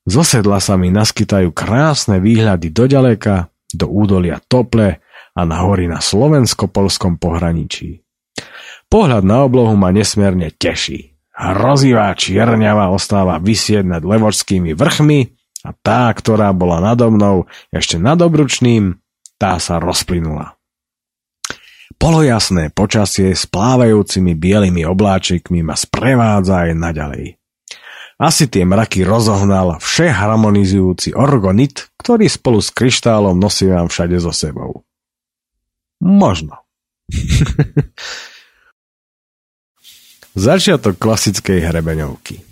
Zo 0.08 0.24
sedla 0.24 0.64
sa 0.64 0.80
mi 0.80 0.88
naskytajú 0.88 1.52
krásne 1.52 2.24
výhľady 2.24 2.72
do 2.72 2.88
ďaleka, 2.88 3.52
do 3.76 3.92
údolia 3.92 4.40
Tople 4.40 5.04
a 5.36 5.42
na 5.44 5.68
hory 5.68 5.92
na 5.92 6.00
slovensko-polskom 6.00 7.20
pohraničí. 7.20 8.02
Pohľad 8.88 9.24
na 9.28 9.44
oblohu 9.44 9.76
ma 9.76 9.92
nesmierne 9.92 10.50
teší. 10.50 11.14
Hrozivá 11.38 12.10
čierňava 12.18 12.90
ostáva 12.90 13.38
vysieť 13.38 13.86
nad 13.86 14.02
levočskými 14.02 14.74
vrchmi 14.74 15.20
a 15.68 15.76
tá, 15.76 16.10
ktorá 16.10 16.50
bola 16.56 16.82
nado 16.82 17.12
mnou 17.14 17.46
ešte 17.70 18.02
nad 18.02 18.18
obručným, 18.18 18.98
tá 19.38 19.62
sa 19.62 19.78
rozplynula. 19.78 20.57
Polojasné 21.98 22.70
počasie 22.78 23.34
s 23.34 23.50
plávajúcimi 23.50 24.38
bielými 24.38 24.86
obláčikmi 24.86 25.66
ma 25.66 25.74
sprevádza 25.74 26.70
aj 26.70 26.72
naďalej. 26.78 27.26
Asi 28.18 28.50
tie 28.50 28.66
mraky 28.66 29.06
rozohnal 29.06 29.78
vše 29.78 30.10
harmonizujúci 30.10 31.14
orgonit, 31.14 31.90
ktorý 32.02 32.26
spolu 32.26 32.62
s 32.62 32.74
kryštálom 32.74 33.38
nosím 33.38 33.78
všade 33.86 34.18
so 34.18 34.34
sebou. 34.34 34.82
Možno. 36.02 36.58
Začiatok 40.38 41.02
klasickej 41.02 41.66
hrebeňovky. 41.66 42.46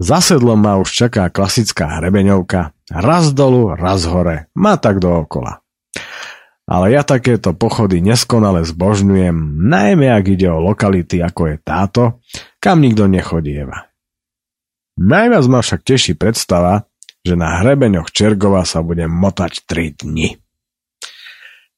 Za 0.00 0.24
sedlom 0.24 0.56
ma 0.56 0.80
už 0.80 0.88
čaká 0.88 1.28
klasická 1.28 2.00
hrebeňovka. 2.00 2.72
Raz 2.88 3.36
dolu, 3.36 3.76
raz 3.76 4.08
hore. 4.08 4.48
Má 4.56 4.80
tak 4.80 5.00
dookola. 5.00 5.60
Ale 6.70 6.94
ja 6.94 7.02
takéto 7.02 7.50
pochody 7.50 7.98
neskonale 7.98 8.62
zbožňujem, 8.62 9.34
najmä 9.58 10.06
ak 10.06 10.38
ide 10.38 10.46
o 10.46 10.62
lokality 10.62 11.18
ako 11.18 11.50
je 11.50 11.56
táto, 11.58 12.02
kam 12.62 12.78
nikto 12.78 13.10
nechodíva. 13.10 13.90
Najviac 14.94 15.44
ma 15.50 15.66
však 15.66 15.82
teší 15.82 16.14
predstava, 16.14 16.86
že 17.26 17.34
na 17.34 17.58
hrebeňoch 17.58 18.14
Čergova 18.14 18.62
sa 18.62 18.86
budem 18.86 19.10
motať 19.10 19.66
3 19.66 20.06
dni. 20.06 20.38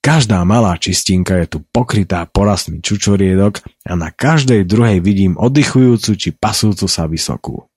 Každá 0.03 0.43
malá 0.43 0.75
čistinka 0.77 1.39
je 1.41 1.47
tu 1.47 1.59
pokrytá 1.63 2.27
porastmi 2.27 2.83
čučoriedok 2.83 3.63
a 3.87 3.93
na 3.95 4.11
každej 4.11 4.67
druhej 4.67 4.99
vidím 4.99 5.39
oddychujúcu 5.39 6.11
či 6.19 6.35
pasúcu 6.35 6.91
sa 6.91 7.07
vysokú. 7.07 7.71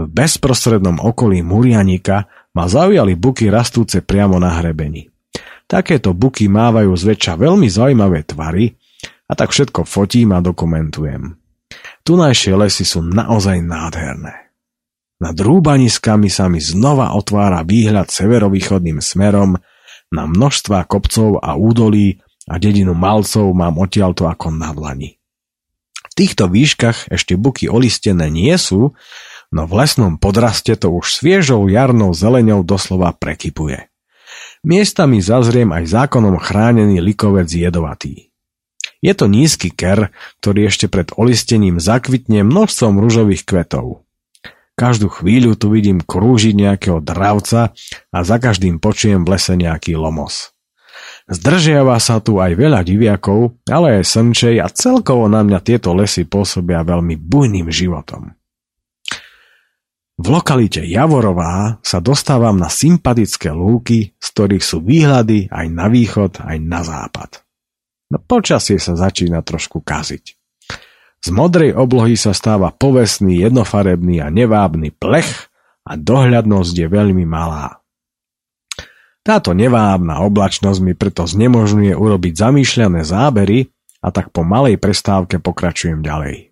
V 0.00 0.04
bezprostrednom 0.08 0.98
okolí 1.04 1.44
Murianika 1.44 2.26
ma 2.56 2.64
zaujali 2.64 3.12
buky 3.12 3.52
rastúce 3.52 4.00
priamo 4.00 4.40
na 4.40 4.56
hrebení. 4.56 5.12
Takéto 5.68 6.16
buky 6.16 6.48
mávajú 6.48 6.96
zväčša 6.96 7.36
veľmi 7.36 7.68
zaujímavé 7.68 8.24
tvary 8.24 8.72
a 9.28 9.36
tak 9.36 9.52
všetko 9.52 9.84
fotím 9.84 10.32
a 10.32 10.40
dokumentujem. 10.40 11.36
Tunajšie 12.08 12.56
lesy 12.56 12.88
sú 12.88 13.04
naozaj 13.04 13.60
nádherné. 13.60 14.48
Nad 15.20 15.36
rúbaniskami 15.36 16.32
sa 16.32 16.48
mi 16.48 16.56
znova 16.56 17.12
otvára 17.12 17.60
výhľad 17.68 18.08
severovýchodným 18.08 19.04
smerom 19.04 19.60
na 20.08 20.24
množstva 20.24 20.88
kopcov 20.88 21.36
a 21.44 21.52
údolí 21.52 22.24
a 22.48 22.56
dedinu 22.56 22.96
Malcov 22.96 23.52
mám 23.52 23.76
odtiaľto 23.76 24.24
ako 24.24 24.48
na 24.56 24.72
dlani. 24.72 25.20
V 26.00 26.12
týchto 26.16 26.48
výškach 26.48 27.12
ešte 27.12 27.36
buky 27.36 27.68
olistené 27.68 28.32
nie 28.32 28.56
sú, 28.56 28.96
no 29.52 29.62
v 29.68 29.72
lesnom 29.76 30.16
podraste 30.16 30.72
to 30.80 30.88
už 30.96 31.12
sviežou 31.12 31.68
jarnou 31.68 32.16
zeleňou 32.16 32.64
doslova 32.64 33.12
prekypuje. 33.12 33.92
Miestami 34.66 35.22
zazriem 35.22 35.70
aj 35.70 35.84
zákonom 35.94 36.38
chránený 36.38 36.98
likovec 36.98 37.46
jedovatý. 37.46 38.28
Je 38.98 39.14
to 39.14 39.30
nízky 39.30 39.70
ker, 39.70 40.10
ktorý 40.42 40.66
ešte 40.66 40.90
pred 40.90 41.14
olistením 41.14 41.78
zakvitne 41.78 42.42
množstvom 42.42 42.98
rúžových 42.98 43.46
kvetov. 43.46 44.02
Každú 44.78 45.10
chvíľu 45.10 45.58
tu 45.58 45.74
vidím 45.74 45.98
krúžiť 45.98 46.54
nejakého 46.54 47.02
dravca 47.02 47.74
a 48.14 48.18
za 48.22 48.36
každým 48.38 48.78
počujem 48.78 49.26
v 49.26 49.34
lese 49.34 49.54
nejaký 49.58 49.98
lomos. 49.98 50.54
Zdržiava 51.28 51.98
sa 51.98 52.22
tu 52.22 52.38
aj 52.38 52.54
veľa 52.54 52.86
diviakov, 52.86 53.58
ale 53.66 54.00
aj 54.00 54.06
srnčej 54.06 54.62
a 54.62 54.70
celkovo 54.70 55.26
na 55.26 55.42
mňa 55.42 55.58
tieto 55.60 55.92
lesy 55.92 56.24
pôsobia 56.24 56.86
veľmi 56.86 57.18
bujným 57.18 57.68
životom. 57.68 58.37
V 60.18 60.26
lokalite 60.34 60.82
Javorová 60.82 61.78
sa 61.78 62.02
dostávam 62.02 62.58
na 62.58 62.66
sympatické 62.66 63.54
lúky, 63.54 64.18
z 64.18 64.26
ktorých 64.34 64.64
sú 64.66 64.82
výhľady 64.82 65.46
aj 65.46 65.66
na 65.70 65.86
východ, 65.86 66.42
aj 66.42 66.58
na 66.58 66.82
západ. 66.82 67.46
No 68.10 68.18
počasie 68.18 68.82
sa 68.82 68.98
začína 68.98 69.46
trošku 69.46 69.78
kaziť. 69.78 70.34
Z 71.22 71.28
modrej 71.30 71.70
oblohy 71.78 72.18
sa 72.18 72.34
stáva 72.34 72.74
povestný, 72.74 73.38
jednofarebný 73.46 74.18
a 74.18 74.30
nevábny 74.30 74.90
plech 74.90 75.50
a 75.86 75.94
dohľadnosť 75.94 76.74
je 76.74 76.86
veľmi 76.90 77.22
malá. 77.22 77.78
Táto 79.22 79.54
nevábna 79.54 80.24
oblačnosť 80.24 80.80
mi 80.82 80.98
preto 80.98 81.30
znemožňuje 81.30 81.94
urobiť 81.94 82.32
zamýšľané 82.32 83.06
zábery 83.06 83.70
a 84.02 84.08
tak 84.10 84.34
po 84.34 84.42
malej 84.42 84.82
prestávke 84.82 85.38
pokračujem 85.38 86.02
ďalej. 86.02 86.47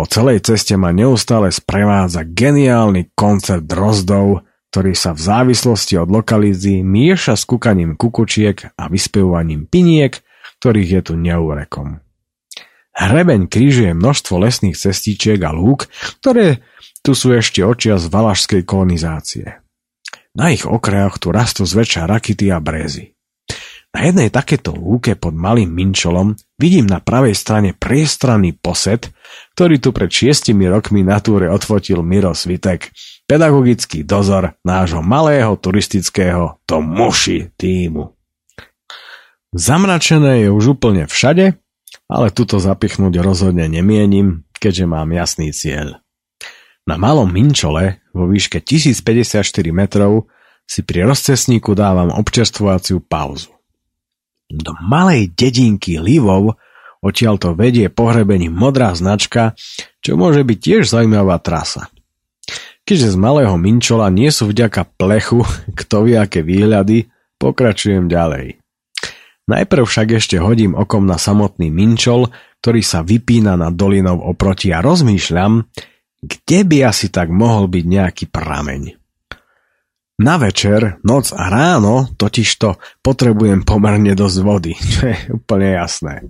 Po 0.00 0.08
celej 0.08 0.40
ceste 0.40 0.80
ma 0.80 0.96
neustále 0.96 1.52
sprevádza 1.52 2.24
geniálny 2.24 3.12
koncert 3.12 3.68
drozdov, 3.68 4.48
ktorý 4.72 4.96
sa 4.96 5.12
v 5.12 5.20
závislosti 5.20 6.00
od 6.00 6.08
lokalízy 6.08 6.80
mieša 6.80 7.36
s 7.36 7.44
kúkaním 7.44 8.00
kukučiek 8.00 8.80
a 8.80 8.88
vyspevovaním 8.88 9.68
piniek, 9.68 10.24
ktorých 10.56 10.90
je 10.96 11.00
tu 11.04 11.14
neúrekom. 11.20 12.00
Hrebeň 12.96 13.52
krížuje 13.52 13.92
množstvo 13.92 14.40
lesných 14.40 14.80
cestičiek 14.80 15.36
a 15.44 15.52
lúk, 15.52 15.84
ktoré 16.24 16.64
tu 17.04 17.12
sú 17.12 17.36
ešte 17.36 17.60
očia 17.60 18.00
z 18.00 18.08
valašskej 18.08 18.64
kolonizácie. 18.64 19.60
Na 20.32 20.48
ich 20.48 20.64
okrajoch 20.64 21.20
tu 21.20 21.28
rastú 21.28 21.68
zväčša 21.68 22.08
rakity 22.08 22.48
a 22.48 22.56
brézy. 22.56 23.12
Na 23.92 24.08
jednej 24.08 24.32
takéto 24.32 24.72
lúke 24.72 25.12
pod 25.12 25.36
malým 25.36 25.68
minčolom 25.68 26.40
vidím 26.56 26.88
na 26.88 27.04
pravej 27.04 27.36
strane 27.36 27.76
priestranný 27.76 28.56
posed, 28.56 29.12
ktorý 29.60 29.76
tu 29.76 29.92
pred 29.92 30.08
šiestimi 30.08 30.72
rokmi 30.72 31.04
na 31.04 31.20
túre 31.20 31.52
odfotil 31.52 32.00
Miro 32.00 32.32
Svitek, 32.32 32.96
pedagogický 33.28 34.08
dozor 34.08 34.56
nášho 34.64 35.04
malého 35.04 35.52
turistického 35.60 36.64
Tomuši 36.64 37.52
týmu. 37.60 38.08
Zamračené 39.52 40.40
je 40.40 40.48
už 40.48 40.80
úplne 40.80 41.04
všade, 41.04 41.60
ale 42.08 42.26
tuto 42.32 42.56
zapichnúť 42.56 43.20
rozhodne 43.20 43.68
nemienim, 43.68 44.48
keďže 44.56 44.88
mám 44.88 45.12
jasný 45.12 45.52
cieľ. 45.52 46.00
Na 46.88 46.96
malom 46.96 47.28
minčole 47.28 48.00
vo 48.16 48.24
výške 48.32 48.64
1054 48.64 49.44
metrov 49.76 50.32
si 50.64 50.80
pri 50.80 51.04
rozcesníku 51.04 51.76
dávam 51.76 52.08
občerstvovaciu 52.16 53.04
pauzu. 53.04 53.52
Do 54.48 54.72
malej 54.80 55.36
dedinky 55.36 56.00
Livov 56.00 56.56
odtiaľ 57.00 57.40
to 57.40 57.56
vedie 57.56 57.88
pohrebením 57.88 58.52
modrá 58.52 58.92
značka, 58.92 59.56
čo 60.00 60.16
môže 60.16 60.44
byť 60.44 60.58
tiež 60.60 60.82
zaujímavá 60.88 61.40
trasa. 61.40 61.88
Keďže 62.84 63.14
z 63.14 63.16
malého 63.20 63.54
minčola 63.60 64.08
nie 64.08 64.32
sú 64.32 64.48
vďaka 64.48 64.96
plechu, 64.96 65.44
kto 65.80 66.08
vie 66.08 66.16
aké 66.16 66.40
výhľady, 66.40 67.12
pokračujem 67.40 68.08
ďalej. 68.08 68.60
Najprv 69.50 69.82
však 69.82 70.08
ešte 70.22 70.38
hodím 70.38 70.78
okom 70.78 71.10
na 71.10 71.18
samotný 71.18 71.74
minčol, 71.74 72.30
ktorý 72.62 72.86
sa 72.86 73.02
vypína 73.02 73.58
nad 73.58 73.74
dolinou 73.74 74.22
oproti 74.22 74.70
a 74.70 74.78
rozmýšľam, 74.78 75.66
kde 76.22 76.58
by 76.68 76.86
asi 76.86 77.08
tak 77.10 77.32
mohol 77.32 77.66
byť 77.66 77.84
nejaký 77.88 78.24
prameň. 78.30 79.00
Na 80.20 80.36
večer, 80.36 81.00
noc 81.00 81.32
a 81.32 81.48
ráno 81.48 82.12
totižto 82.20 82.76
potrebujem 83.00 83.64
pomerne 83.64 84.12
dosť 84.12 84.38
vody, 84.44 84.72
čo 84.92 85.08
je 85.08 85.18
úplne 85.32 85.80
jasné. 85.80 86.28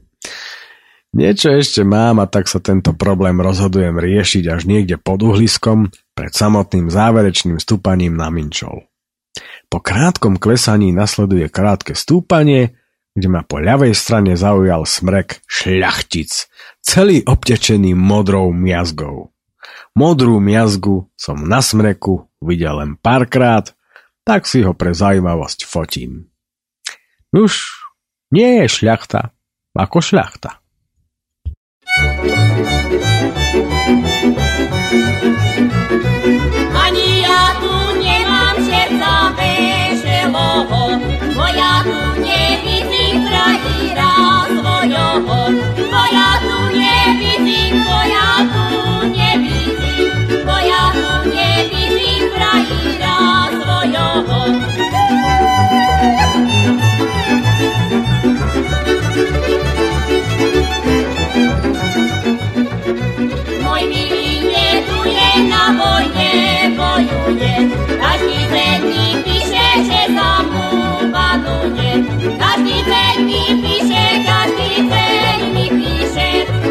Niečo 1.11 1.51
ešte 1.51 1.83
mám 1.83 2.23
a 2.23 2.31
tak 2.31 2.47
sa 2.47 2.63
tento 2.63 2.95
problém 2.95 3.43
rozhodujem 3.43 3.99
riešiť 3.99 4.45
až 4.47 4.63
niekde 4.71 4.95
pod 4.95 5.27
uhliskom 5.27 5.91
pred 6.15 6.31
samotným 6.31 6.87
záverečným 6.87 7.59
stúpaním 7.59 8.15
na 8.15 8.31
minčol. 8.31 8.87
Po 9.67 9.83
krátkom 9.83 10.39
klesaní 10.39 10.95
nasleduje 10.95 11.51
krátke 11.51 11.99
stúpanie, 11.99 12.79
kde 13.11 13.27
ma 13.27 13.43
po 13.43 13.59
ľavej 13.59 13.91
strane 13.91 14.39
zaujal 14.39 14.87
smrek 14.87 15.43
šľachtic, 15.51 16.31
celý 16.79 17.27
obtečený 17.27 17.91
modrou 17.99 18.55
miazgou. 18.55 19.35
Modrú 19.99 20.39
miazgu 20.39 21.11
som 21.19 21.43
na 21.43 21.59
smreku 21.59 22.31
videl 22.39 22.79
len 22.79 22.95
párkrát, 22.95 23.67
tak 24.23 24.47
si 24.47 24.63
ho 24.63 24.79
pre 24.79 24.95
zaujímavosť 24.95 25.67
fotím. 25.67 26.31
Už 27.35 27.83
nie 28.31 28.63
je 28.63 28.67
šľachta 28.71 29.35
ako 29.75 29.99
šľachta. 29.99 30.60
Ani 36.75 37.23
ja 37.23 37.57
tu 37.61 37.75
nemám 38.03 38.57
srdca 38.65 39.35
veselého, 39.37 40.83
bo 41.35 41.47
ja 41.51 41.85
tu 41.85 42.01
nevidím 42.21 43.27
krajíra 43.29 44.47
svojho, 44.49 45.41
vojne, 66.31 66.77
bojuje, 66.79 67.55
každý 67.99 68.41
deň 68.47 68.79
mi 68.87 69.07
píše, 69.27 69.67
že 69.87 70.01
za 70.15 70.33
mu 70.47 70.67
banuje. 71.11 71.93
Každý 72.39 72.79
deň 72.87 73.15
mi 73.27 73.43
píše, 73.59 74.05
každý 74.23 74.71
deň 74.87 75.39
mi 75.55 75.67
píše, 75.75 76.29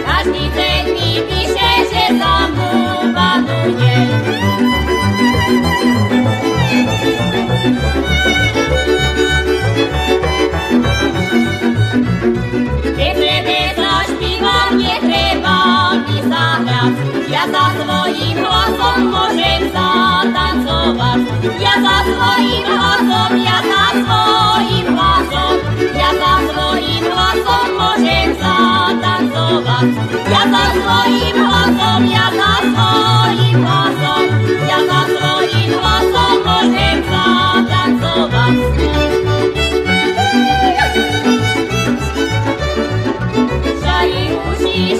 každý 0.07 0.43
deň 0.55 0.83
mi 0.95 1.09
píše, 1.27 1.71
že 1.91 2.03
za 2.15 2.37
mu 2.55 2.71
banuje. 3.11 3.97
Keď 12.95 13.13
tebe 13.15 13.59
zašpívam, 13.75 14.69
netreba 14.79 15.59
mi 16.07 16.17
zahrať. 16.23 16.93
Ja 17.29 17.43
za 17.47 17.65
svojím 17.75 17.89
hlasom 17.89 17.98
môžem 19.07 19.61
zatancovať. 19.71 21.19
Ja 21.63 21.75
za 21.79 21.97
svojím 22.03 22.65
hlasom, 22.67 23.31
ja 23.39 23.59
za 23.63 23.85
svojím 24.03 24.87
hlasom, 24.97 25.55
ja 25.95 26.09
za 26.19 26.33
svojím 26.51 27.03
hlasom 27.07 27.67
môžem 27.79 28.27
zatancovať. 28.35 29.87
Ja 30.27 30.43
za 30.51 30.65
svojím 30.75 31.37
hlasom, 31.39 32.01
ja 32.11 32.27
za 32.35 32.53
svojím 32.67 33.59
hlasom, 33.63 34.23
ja 34.67 34.79
za 34.83 35.01
svojím 35.15 35.71
hlasom 35.79 36.35
môžem 36.43 36.97
zatancovať. 37.07 38.55
Uši, 44.39 44.95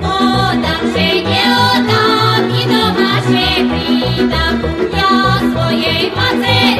Odám, 0.00 0.82
že 0.96 1.06
neodám, 1.28 2.48
i 2.48 2.62
doma, 2.64 3.20
že 3.28 3.48
pridám. 3.68 4.54
Ja 4.96 5.44
svojej 5.52 6.08
maceri 6.16 6.79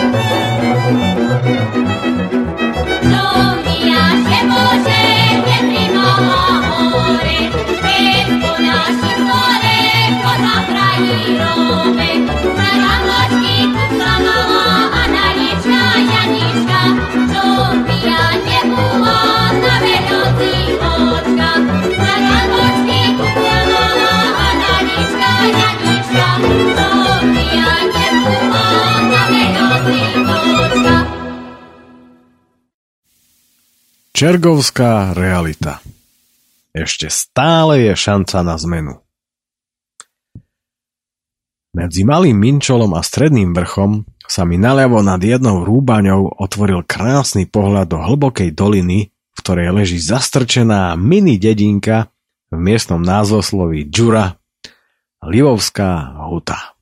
Čergovská 34.21 35.17
realita. 35.17 35.81
Ešte 36.77 37.09
stále 37.09 37.89
je 37.89 37.93
šanca 37.97 38.45
na 38.45 38.53
zmenu. 38.53 39.01
Medzi 41.73 42.05
malým 42.05 42.37
minčolom 42.37 42.93
a 42.93 43.01
stredným 43.01 43.49
vrchom 43.49 44.05
sa 44.29 44.45
mi 44.45 44.61
naľavo 44.61 45.01
nad 45.01 45.17
jednou 45.17 45.65
rúbaňou 45.65 46.37
otvoril 46.37 46.85
krásny 46.85 47.49
pohľad 47.49 47.89
do 47.89 47.97
hlbokej 47.97 48.53
doliny, 48.53 49.09
v 49.09 49.37
ktorej 49.41 49.73
leží 49.73 49.97
zastrčená 49.97 50.93
mini 51.01 51.41
dedinka 51.41 52.13
v 52.53 52.61
miestnom 52.61 53.01
názvosloví 53.01 53.89
Džura, 53.89 54.37
Livovská 55.25 56.21
huta. 56.29 56.77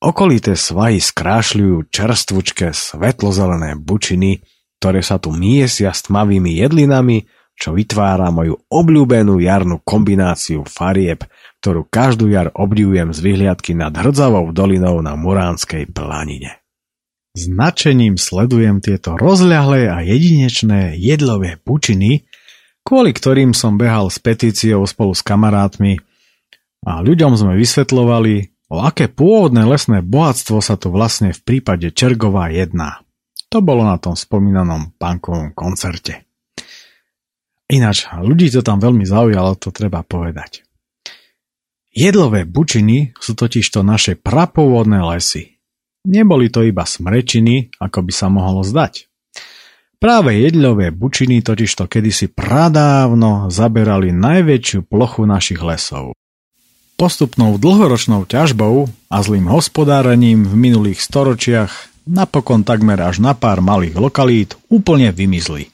Okolité 0.00 0.56
svahy 0.56 1.04
skrášľujú 1.04 1.92
čerstvučké 1.92 2.72
svetlozelené 2.72 3.76
bučiny, 3.76 4.40
ktoré 4.78 5.02
sa 5.02 5.18
tu 5.18 5.34
miesia 5.34 5.90
s 5.90 6.06
tmavými 6.06 6.58
jedlinami, 6.62 7.26
čo 7.58 7.74
vytvára 7.74 8.30
moju 8.30 8.62
obľúbenú 8.70 9.42
jarnú 9.42 9.82
kombináciu 9.82 10.62
farieb, 10.62 11.26
ktorú 11.58 11.90
každú 11.90 12.30
jar 12.30 12.54
obdivujem 12.54 13.10
z 13.10 13.18
vyhliadky 13.18 13.74
nad 13.74 13.90
hrdzavou 13.90 14.54
dolinou 14.54 15.02
na 15.02 15.18
Muránskej 15.18 15.90
planine. 15.90 16.62
Značením 17.34 18.14
sledujem 18.14 18.78
tieto 18.78 19.18
rozľahlé 19.18 19.90
a 19.90 20.06
jedinečné 20.06 20.94
jedlové 20.98 21.58
pučiny, 21.58 22.30
kvôli 22.86 23.10
ktorým 23.10 23.52
som 23.52 23.74
behal 23.74 24.08
s 24.08 24.22
petíciou 24.22 24.86
spolu 24.86 25.12
s 25.12 25.22
kamarátmi 25.26 25.98
a 26.86 27.02
ľuďom 27.02 27.34
sme 27.34 27.58
vysvetlovali, 27.58 28.54
o 28.70 28.86
aké 28.86 29.10
pôvodné 29.10 29.66
lesné 29.66 29.98
bohatstvo 29.98 30.62
sa 30.62 30.78
tu 30.78 30.94
vlastne 30.94 31.34
v 31.34 31.40
prípade 31.42 31.90
Čergová 31.90 32.54
jedná. 32.54 33.02
To 33.48 33.64
bolo 33.64 33.80
na 33.84 33.96
tom 33.96 34.12
spomínanom 34.12 34.96
punkovom 35.00 35.56
koncerte. 35.56 36.28
Ináč, 37.68 38.08
ľudí 38.08 38.48
to 38.52 38.60
tam 38.64 38.80
veľmi 38.80 39.04
zaujalo, 39.04 39.56
to 39.56 39.72
treba 39.72 40.04
povedať. 40.04 40.64
Jedlové 41.92 42.44
bučiny 42.44 43.16
sú 43.16 43.32
totižto 43.32 43.80
naše 43.84 44.16
prapôvodné 44.16 45.00
lesy. 45.04 45.60
Neboli 46.08 46.48
to 46.48 46.64
iba 46.64 46.84
smrečiny, 46.84 47.72
ako 47.80 48.04
by 48.04 48.12
sa 48.12 48.28
mohlo 48.32 48.64
zdať. 48.64 49.08
Práve 49.98 50.30
jedľové 50.38 50.94
bučiny 50.94 51.42
totižto 51.42 51.90
kedysi 51.90 52.30
pradávno 52.30 53.50
zaberali 53.50 54.14
najväčšiu 54.14 54.86
plochu 54.86 55.26
našich 55.26 55.58
lesov. 55.58 56.14
Postupnou 56.94 57.58
dlhoročnou 57.58 58.22
ťažbou 58.22 58.86
a 59.10 59.16
zlým 59.20 59.50
hospodárením 59.50 60.46
v 60.46 60.54
minulých 60.54 61.02
storočiach 61.02 61.87
napokon 62.08 62.64
takmer 62.64 62.96
až 63.04 63.20
na 63.20 63.36
pár 63.36 63.60
malých 63.60 64.00
lokalít 64.00 64.50
úplne 64.72 65.12
vymizli. 65.12 65.68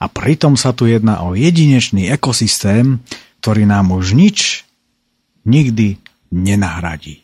A 0.00 0.08
pritom 0.08 0.56
sa 0.56 0.72
tu 0.72 0.88
jedná 0.88 1.20
o 1.26 1.36
jedinečný 1.36 2.08
ekosystém, 2.08 3.02
ktorý 3.42 3.68
nám 3.68 3.92
už 3.92 4.16
nič 4.16 4.64
nikdy 5.44 6.00
nenahradí. 6.32 7.20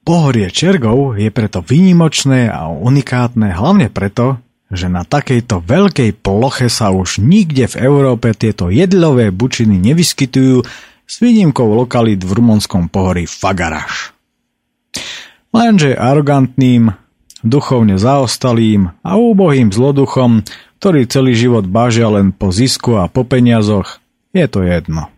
Pohorie 0.00 0.48
Čergov 0.50 1.20
je 1.20 1.30
preto 1.30 1.62
výnimočné 1.62 2.50
a 2.50 2.66
unikátne 2.66 3.52
hlavne 3.52 3.92
preto, 3.92 4.40
že 4.70 4.90
na 4.90 5.06
takejto 5.06 5.62
veľkej 5.62 6.18
ploche 6.18 6.66
sa 6.66 6.90
už 6.90 7.22
nikde 7.22 7.68
v 7.70 7.76
Európe 7.84 8.32
tieto 8.34 8.70
jedlové 8.72 9.30
bučiny 9.30 9.78
nevyskytujú 9.78 10.62
s 11.10 11.14
výnimkou 11.18 11.66
lokalít 11.74 12.22
v 12.22 12.38
rumunskom 12.38 12.86
pohorí 12.86 13.26
Fagaraš. 13.26 14.14
Lenže 15.50 15.98
arogantným, 15.98 16.94
duchovne 17.42 17.98
zaostalým 17.98 18.94
a 19.02 19.18
úbohým 19.18 19.74
zloduchom, 19.74 20.46
ktorý 20.78 21.10
celý 21.10 21.34
život 21.34 21.66
bážia 21.66 22.06
len 22.06 22.30
po 22.30 22.54
zisku 22.54 22.96
a 22.96 23.10
po 23.10 23.26
peniazoch, 23.26 23.98
je 24.30 24.46
to 24.46 24.62
jedno. 24.62 25.10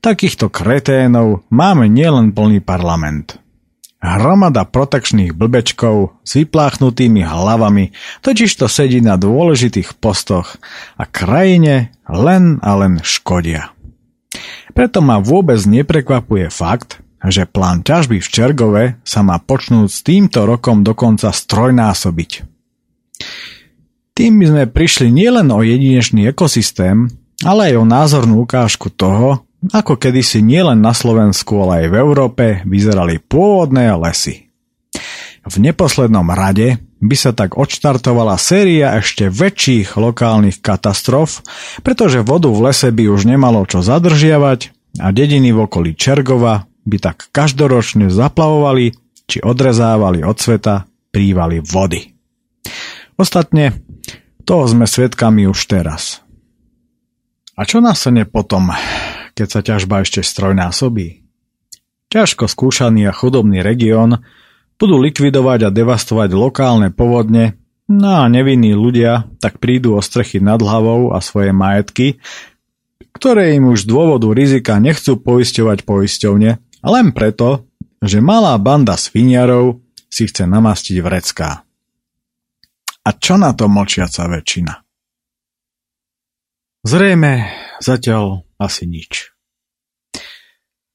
Takýchto 0.00 0.48
kreténov 0.48 1.44
máme 1.52 1.84
nielen 1.92 2.32
plný 2.32 2.64
parlament. 2.64 3.36
Hromada 4.00 4.64
protekčných 4.64 5.36
blbečkov 5.36 6.16
s 6.24 6.40
vypláchnutými 6.40 7.20
hlavami 7.20 7.92
totiž 8.24 8.48
to 8.56 8.64
sedí 8.64 9.04
na 9.04 9.20
dôležitých 9.20 10.00
postoch 10.00 10.56
a 10.96 11.04
krajine 11.04 11.92
len 12.08 12.56
a 12.64 12.80
len 12.80 13.04
škodia. 13.04 13.76
Preto 14.72 15.04
ma 15.04 15.20
vôbec 15.20 15.60
neprekvapuje 15.68 16.48
fakt, 16.48 17.04
že 17.28 17.44
plán 17.44 17.84
ťažby 17.84 18.22
v 18.24 18.28
Čergove 18.32 18.84
sa 19.04 19.20
má 19.20 19.36
počnúť 19.36 19.88
s 19.92 20.00
týmto 20.00 20.48
rokom 20.48 20.80
dokonca 20.80 21.28
strojnásobiť. 21.28 22.30
Tým 24.16 24.32
by 24.40 24.46
sme 24.48 24.64
prišli 24.68 25.08
nielen 25.12 25.52
o 25.52 25.60
jedinečný 25.60 26.28
ekosystém, 26.32 27.08
ale 27.44 27.72
aj 27.72 27.74
o 27.80 27.84
názornú 27.84 28.44
ukážku 28.44 28.92
toho, 28.92 29.44
ako 29.72 30.00
kedysi 30.00 30.40
nielen 30.40 30.80
na 30.80 30.96
Slovensku, 30.96 31.60
ale 31.60 31.84
aj 31.84 31.86
v 31.92 31.98
Európe 32.00 32.44
vyzerali 32.64 33.20
pôvodné 33.20 33.92
lesy. 33.96 34.48
V 35.44 35.56
neposlednom 35.56 36.24
rade 36.32 36.80
by 37.00 37.16
sa 37.16 37.32
tak 37.32 37.56
odštartovala 37.56 38.36
séria 38.36 38.96
ešte 39.00 39.32
väčších 39.32 39.96
lokálnych 39.96 40.60
katastrof, 40.60 41.40
pretože 41.80 42.20
vodu 42.20 42.52
v 42.52 42.68
lese 42.68 42.92
by 42.92 43.08
už 43.08 43.24
nemalo 43.24 43.64
čo 43.64 43.80
zadržiavať 43.80 44.72
a 45.00 45.08
dediny 45.08 45.52
v 45.56 45.64
okolí 45.64 45.96
Čergova 45.96 46.69
by 46.84 46.96
tak 47.00 47.28
každoročne 47.30 48.08
zaplavovali 48.08 48.96
či 49.30 49.38
odrezávali 49.44 50.26
od 50.26 50.36
sveta 50.36 50.90
prívaly 51.14 51.62
vody. 51.62 52.14
Ostatne, 53.14 53.78
toho 54.48 54.64
sme 54.66 54.88
svedkami 54.88 55.46
už 55.46 55.70
teraz. 55.70 56.24
A 57.54 57.68
čo 57.68 57.84
nastane 57.84 58.24
potom, 58.24 58.72
keď 59.36 59.46
sa 59.46 59.60
ťažba 59.60 60.02
ešte 60.02 60.24
strojnásobí? 60.24 61.22
Ťažko 62.10 62.48
skúšaný 62.50 63.06
a 63.06 63.14
chudobný 63.14 63.62
región 63.62 64.24
budú 64.80 64.96
likvidovať 64.96 65.68
a 65.68 65.70
devastovať 65.70 66.32
lokálne 66.32 66.88
povodne, 66.90 67.60
no 67.86 68.24
a 68.24 68.32
nevinní 68.32 68.72
ľudia 68.72 69.28
tak 69.38 69.60
prídu 69.60 69.94
o 69.94 70.00
strechy 70.00 70.40
nad 70.40 70.58
hlavou 70.58 71.12
a 71.12 71.20
svoje 71.20 71.52
majetky, 71.52 72.18
ktoré 73.12 73.54
im 73.60 73.68
už 73.68 73.84
z 73.84 73.90
dôvodu 73.92 74.32
rizika 74.32 74.80
nechcú 74.80 75.20
poisťovať 75.20 75.84
poisťovne, 75.84 76.50
len 76.88 77.12
preto, 77.12 77.68
že 78.00 78.24
malá 78.24 78.56
banda 78.56 78.96
sviniarov 78.96 79.84
si 80.08 80.24
chce 80.24 80.48
namastiť 80.48 80.96
vrecká. 81.04 81.50
A 83.00 83.10
čo 83.16 83.34
na 83.40 83.52
to 83.52 83.68
močiaca 83.68 84.28
väčšina? 84.28 84.72
Zrejme 86.80 87.32
zatiaľ 87.80 88.48
asi 88.56 88.88
nič. 88.88 89.32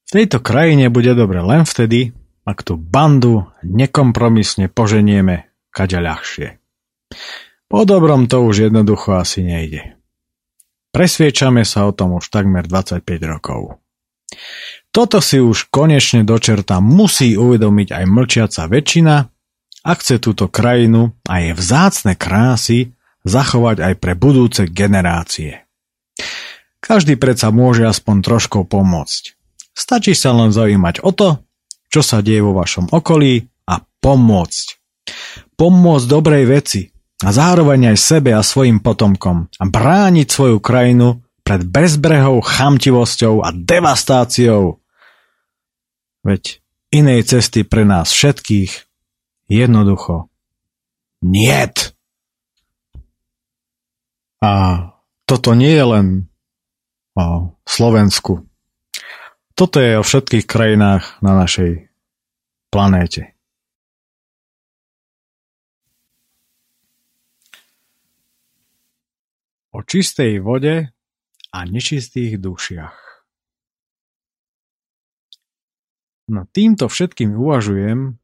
V 0.06 0.10
tejto 0.10 0.38
krajine 0.38 0.90
bude 0.90 1.14
dobre 1.18 1.42
len 1.42 1.66
vtedy, 1.66 2.14
ak 2.46 2.62
tú 2.62 2.78
bandu 2.78 3.50
nekompromisne 3.66 4.70
poženieme 4.70 5.50
kade 5.74 5.98
ľahšie. 5.98 6.62
Po 7.66 7.82
dobrom 7.82 8.30
to 8.30 8.46
už 8.46 8.70
jednoducho 8.70 9.18
asi 9.18 9.42
nejde. 9.42 9.98
Presviečame 10.94 11.66
sa 11.66 11.90
o 11.90 11.92
tom 11.92 12.16
už 12.16 12.30
takmer 12.30 12.70
25 12.70 13.02
rokov. 13.26 13.82
Toto 14.90 15.20
si 15.20 15.36
už 15.36 15.68
konečne 15.68 16.24
dočerta 16.24 16.80
musí 16.80 17.36
uvedomiť 17.36 17.88
aj 17.92 18.04
mlčiaca 18.08 18.62
väčšina, 18.64 19.16
ak 19.86 19.96
chce 20.02 20.16
túto 20.18 20.50
krajinu 20.50 21.14
a 21.28 21.44
je 21.44 21.52
vzácne 21.54 22.18
krásy 22.18 22.96
zachovať 23.22 23.82
aj 23.82 23.94
pre 24.02 24.12
budúce 24.18 24.66
generácie. 24.66 25.66
Každý 26.80 27.18
predsa 27.18 27.50
môže 27.50 27.82
aspoň 27.82 28.16
trošku 28.22 28.62
pomôcť. 28.66 29.34
Stačí 29.76 30.14
sa 30.16 30.32
len 30.32 30.54
zaujímať 30.54 31.02
o 31.04 31.10
to, 31.12 31.28
čo 31.90 32.00
sa 32.00 32.22
deje 32.22 32.40
vo 32.40 32.56
vašom 32.56 32.88
okolí 32.94 33.44
a 33.68 33.82
pomôcť. 33.82 34.66
Pomôcť 35.58 36.06
dobrej 36.06 36.44
veci 36.46 36.82
a 37.20 37.28
zároveň 37.34 37.92
aj 37.92 37.98
sebe 37.98 38.30
a 38.32 38.40
svojim 38.40 38.80
potomkom 38.80 39.50
a 39.50 39.64
brániť 39.66 40.26
svoju 40.30 40.58
krajinu 40.62 41.25
pred 41.46 41.62
bezbrehou 41.62 42.42
chamtivosťou 42.42 43.46
a 43.46 43.54
devastáciou. 43.54 44.82
Veď 46.26 46.58
inej 46.90 47.30
cesty 47.30 47.62
pre 47.62 47.86
nás 47.86 48.10
všetkých 48.10 48.90
jednoducho 49.46 50.26
niet. 51.22 51.94
A 54.42 54.52
toto 55.24 55.54
nie 55.54 55.70
je 55.70 55.86
len 55.86 56.06
o 57.14 57.56
Slovensku. 57.62 58.42
Toto 59.56 59.80
je 59.80 59.96
o 59.96 60.04
všetkých 60.04 60.44
krajinách 60.44 61.22
na 61.24 61.32
našej 61.32 61.88
planéte. 62.68 63.32
O 69.72 69.80
čistej 69.80 70.40
vode 70.44 70.95
a 71.56 71.64
nečistých 71.64 72.36
dušiach. 72.36 72.96
No 76.28 76.44
týmto 76.52 76.90
všetkým 76.92 77.32
uvažujem, 77.32 78.20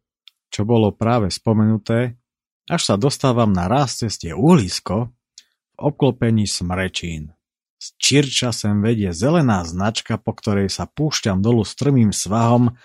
čo 0.52 0.68
bolo 0.68 0.92
práve 0.92 1.32
spomenuté, 1.32 2.20
až 2.68 2.92
sa 2.92 2.94
dostávam 3.00 3.48
na 3.48 3.72
ráz 3.72 4.04
ceste 4.04 4.36
uhlisko 4.36 5.08
v 5.08 5.76
obklopení 5.80 6.44
smrečín. 6.44 7.32
Z 7.80 7.98
Čirča 7.98 8.50
sem 8.52 8.78
vedie 8.84 9.10
zelená 9.10 9.64
značka, 9.64 10.20
po 10.20 10.36
ktorej 10.36 10.70
sa 10.70 10.86
púšťam 10.86 11.40
dolu 11.42 11.66
strmým 11.66 12.12
svahom 12.12 12.76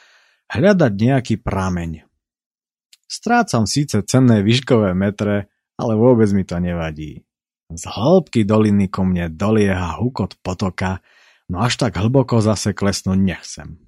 hľadať 0.48 0.94
nejaký 0.96 1.36
prameň. 1.44 2.08
Strácam 3.06 3.68
síce 3.68 4.00
cenné 4.08 4.42
výškové 4.42 4.96
metre, 4.96 5.52
ale 5.78 5.94
vôbec 5.94 6.32
mi 6.34 6.48
to 6.48 6.58
nevadí. 6.58 7.27
Z 7.68 7.84
hĺbky 7.84 8.48
doliny 8.48 8.88
ko 8.88 9.04
mne 9.04 9.28
dolieha 9.34 10.00
hukot 10.00 10.40
potoka, 10.40 11.04
no 11.52 11.60
až 11.60 11.76
tak 11.76 12.00
hlboko 12.00 12.40
zase 12.40 12.72
klesnúť 12.72 13.20
nechcem. 13.20 13.88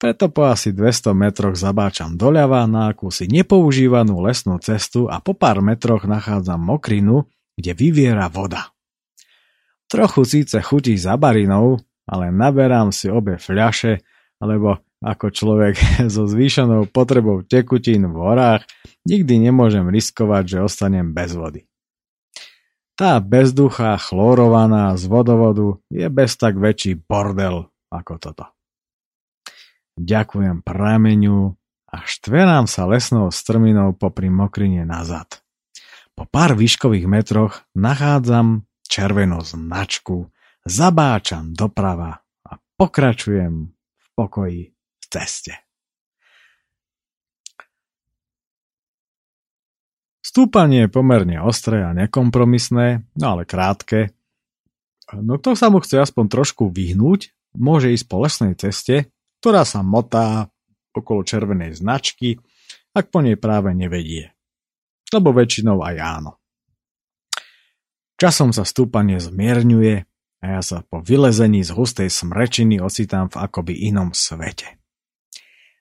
Preto 0.00 0.32
po 0.32 0.48
asi 0.48 0.72
200 0.72 1.12
metroch 1.12 1.54
zabáčam 1.60 2.16
doľava 2.16 2.64
na 2.64 2.88
akúsi 2.88 3.28
nepoužívanú 3.28 4.24
lesnú 4.24 4.56
cestu 4.56 5.04
a 5.06 5.20
po 5.20 5.36
pár 5.36 5.60
metroch 5.60 6.08
nachádzam 6.08 6.56
mokrinu, 6.56 7.28
kde 7.54 7.76
vyviera 7.76 8.32
voda. 8.32 8.72
Trochu 9.92 10.24
síce 10.24 10.56
chutí 10.64 10.96
za 10.96 11.20
barinou, 11.20 11.76
ale 12.08 12.32
naberám 12.32 12.90
si 12.90 13.12
obe 13.12 13.36
fľaše, 13.36 14.00
lebo 14.40 14.80
ako 15.04 15.26
človek 15.30 15.76
so 16.14 16.24
zvýšenou 16.24 16.88
potrebou 16.90 17.44
tekutín 17.44 18.08
v 18.08 18.16
horách 18.16 18.64
nikdy 19.04 19.38
nemôžem 19.38 19.84
riskovať, 19.86 20.56
že 20.56 20.64
ostanem 20.64 21.12
bez 21.12 21.36
vody. 21.36 21.69
Tá 23.00 23.16
bezduchá 23.16 23.96
chlorovaná 23.96 24.92
z 24.92 25.08
vodovodu 25.08 25.80
je 25.88 26.04
bez 26.12 26.36
tak 26.36 26.60
väčší 26.60 27.00
bordel 27.00 27.72
ako 27.88 28.12
toto. 28.20 28.44
Ďakujem 29.96 30.60
prameňu 30.60 31.56
a 31.88 31.96
štverám 32.04 32.68
sa 32.68 32.84
lesnou 32.84 33.32
strminou 33.32 33.96
popri 33.96 34.28
mokrine 34.28 34.84
nazad. 34.84 35.40
Po 36.12 36.28
pár 36.28 36.52
výškových 36.52 37.08
metroch 37.08 37.64
nachádzam 37.72 38.68
červenú 38.84 39.40
značku, 39.48 40.28
zabáčam 40.68 41.56
doprava 41.56 42.20
a 42.20 42.52
pokračujem 42.76 43.72
v 43.72 44.06
pokoji 44.12 44.76
v 44.76 45.04
ceste. 45.08 45.69
Stúpanie 50.30 50.86
je 50.86 50.94
pomerne 50.94 51.42
ostré 51.42 51.82
a 51.82 51.90
nekompromisné, 51.90 53.02
no 53.18 53.26
ale 53.34 53.42
krátke. 53.42 54.14
No 55.10 55.42
kto 55.42 55.58
sa 55.58 55.74
mu 55.74 55.82
chce 55.82 55.98
aspoň 55.98 56.30
trošku 56.30 56.70
vyhnúť, 56.70 57.34
môže 57.58 57.90
ísť 57.90 58.06
po 58.06 58.22
lesnej 58.22 58.54
ceste, 58.54 59.10
ktorá 59.42 59.66
sa 59.66 59.82
motá 59.82 60.46
okolo 60.94 61.26
červenej 61.26 61.74
značky, 61.74 62.38
ak 62.94 63.10
po 63.10 63.26
nej 63.26 63.34
práve 63.34 63.74
nevedie. 63.74 64.30
Lebo 65.10 65.34
väčšinou 65.34 65.82
aj 65.82 65.96
áno. 65.98 66.38
Časom 68.14 68.54
sa 68.54 68.62
stúpanie 68.62 69.18
zmierňuje 69.18 69.94
a 70.40 70.44
ja 70.46 70.62
sa 70.62 70.86
po 70.86 71.02
vylezení 71.02 71.66
z 71.66 71.74
hustej 71.74 72.06
smrečiny 72.06 72.78
ocitám 72.78 73.34
v 73.34 73.50
akoby 73.50 73.74
inom 73.90 74.14
svete. 74.14 74.79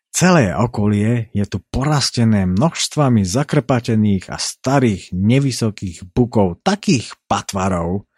Celé 0.09 0.51
okolie 0.57 1.29
je 1.37 1.45
tu 1.45 1.61
porastené 1.69 2.49
množstvami 2.49 3.23
zakrpatených 3.23 4.33
a 4.33 4.41
starých 4.41 5.13
nevysokých 5.13 6.09
bukov 6.11 6.59
takých 6.65 7.13
patvarov, 7.29 8.09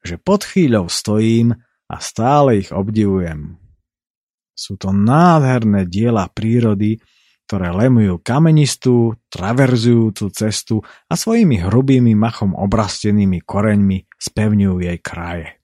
že 0.00 0.16
pod 0.16 0.46
chvíľou 0.46 0.88
stojím 0.88 1.52
a 1.90 1.96
stále 1.98 2.62
ich 2.62 2.70
obdivujem. 2.70 3.60
Sú 4.56 4.78
to 4.78 4.94
nádherné 4.94 5.90
diela 5.90 6.30
prírody, 6.30 7.02
ktoré 7.50 7.74
lemujú 7.74 8.22
kamenistú, 8.22 9.18
traverzujúcu 9.26 10.26
cestu 10.30 10.76
a 11.10 11.18
svojimi 11.18 11.66
hrubými 11.66 12.14
machom 12.14 12.54
obrastenými 12.54 13.42
koreňmi 13.42 14.06
spevňujú 14.16 14.76
jej 14.86 14.98
kraje. 15.02 15.59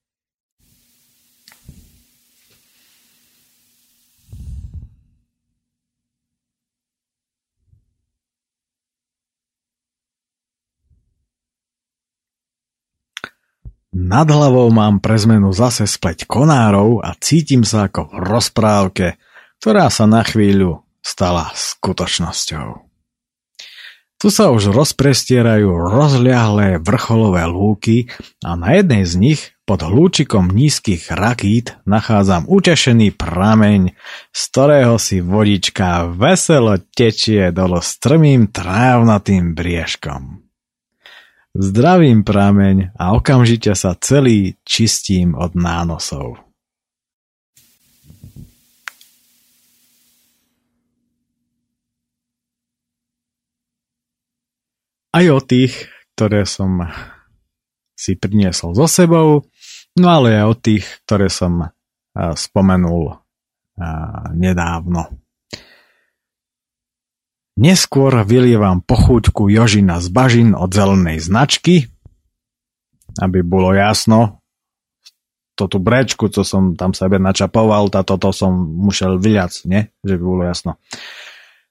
Nad 13.97 14.29
hlavou 14.29 14.69
mám 14.69 15.01
pre 15.01 15.17
zmenu 15.17 15.57
zase 15.57 15.89
spleť 15.89 16.29
konárov 16.29 17.01
a 17.01 17.17
cítim 17.17 17.65
sa 17.65 17.89
ako 17.89 18.13
v 18.13 18.17
rozprávke, 18.29 19.07
ktorá 19.57 19.89
sa 19.89 20.05
na 20.05 20.21
chvíľu 20.21 20.85
stala 21.01 21.49
skutočnosťou. 21.57 22.85
Tu 24.21 24.29
sa 24.29 24.53
už 24.53 24.69
rozprestierajú 24.77 25.73
rozľahlé 25.73 26.77
vrcholové 26.85 27.49
lúky 27.49 28.13
a 28.45 28.53
na 28.61 28.77
jednej 28.77 29.09
z 29.09 29.15
nich 29.17 29.41
pod 29.65 29.81
hlúčikom 29.81 30.53
nízkych 30.53 31.09
rakít 31.09 31.81
nachádzam 31.89 32.45
utešený 32.53 33.17
prameň, 33.17 33.97
z 34.29 34.41
ktorého 34.53 35.01
si 35.01 35.25
vodička 35.25 36.13
veselo 36.13 36.77
tečie 36.93 37.49
dolo 37.49 37.81
strmým 37.81 38.53
trávnatým 38.53 39.57
briežkom. 39.57 40.46
Zdravím 41.57 42.21
prameň 42.21 42.93
a 43.01 43.17
okamžite 43.17 43.73
sa 43.73 43.97
celý 43.97 44.61
čistím 44.61 45.33
od 45.33 45.57
nánosov. 45.57 46.37
Aj 55.17 55.25
o 55.33 55.41
tých, 55.41 55.89
ktoré 56.13 56.45
som 56.45 56.93
si 57.97 58.21
priniesol 58.21 58.77
so 58.77 58.85
sebou, 58.85 59.49
no 59.97 60.07
ale 60.13 60.37
aj 60.37 60.45
o 60.45 60.55
tých, 60.61 60.85
ktoré 61.09 61.33
som 61.33 61.73
spomenul 62.37 63.17
nedávno. 64.37 65.09
Neskôr 67.57 68.13
vylievam 68.29 68.85
pochúťku 68.85 69.49
Jožina 69.49 69.97
z 70.05 70.13
bažin 70.13 70.53
od 70.53 70.69
zelenej 70.77 71.25
značky, 71.25 71.89
aby 73.17 73.41
bolo 73.41 73.73
jasno. 73.73 74.45
Toto 75.57 75.81
brečku, 75.81 76.29
co 76.29 76.45
som 76.45 76.77
tam 76.77 76.93
sebe 76.93 77.17
načapoval, 77.17 77.89
táto 77.89 78.21
to 78.21 78.29
som 78.29 78.53
musel 78.53 79.17
vyliať, 79.17 79.65
nie? 79.65 79.89
Že 80.05 80.21
by 80.21 80.25
bolo 80.25 80.43
jasno. 80.45 80.77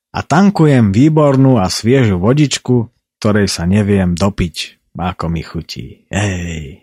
A 0.09 0.25
tankujem 0.25 0.89
výbornú 0.89 1.61
a 1.61 1.69
sviežu 1.69 2.17
vodičku, 2.17 2.89
ktorej 3.21 3.45
sa 3.45 3.69
neviem 3.69 4.17
dopiť, 4.17 4.55
ako 4.97 5.25
mi 5.29 5.45
chutí. 5.45 6.09
Ej. 6.09 6.81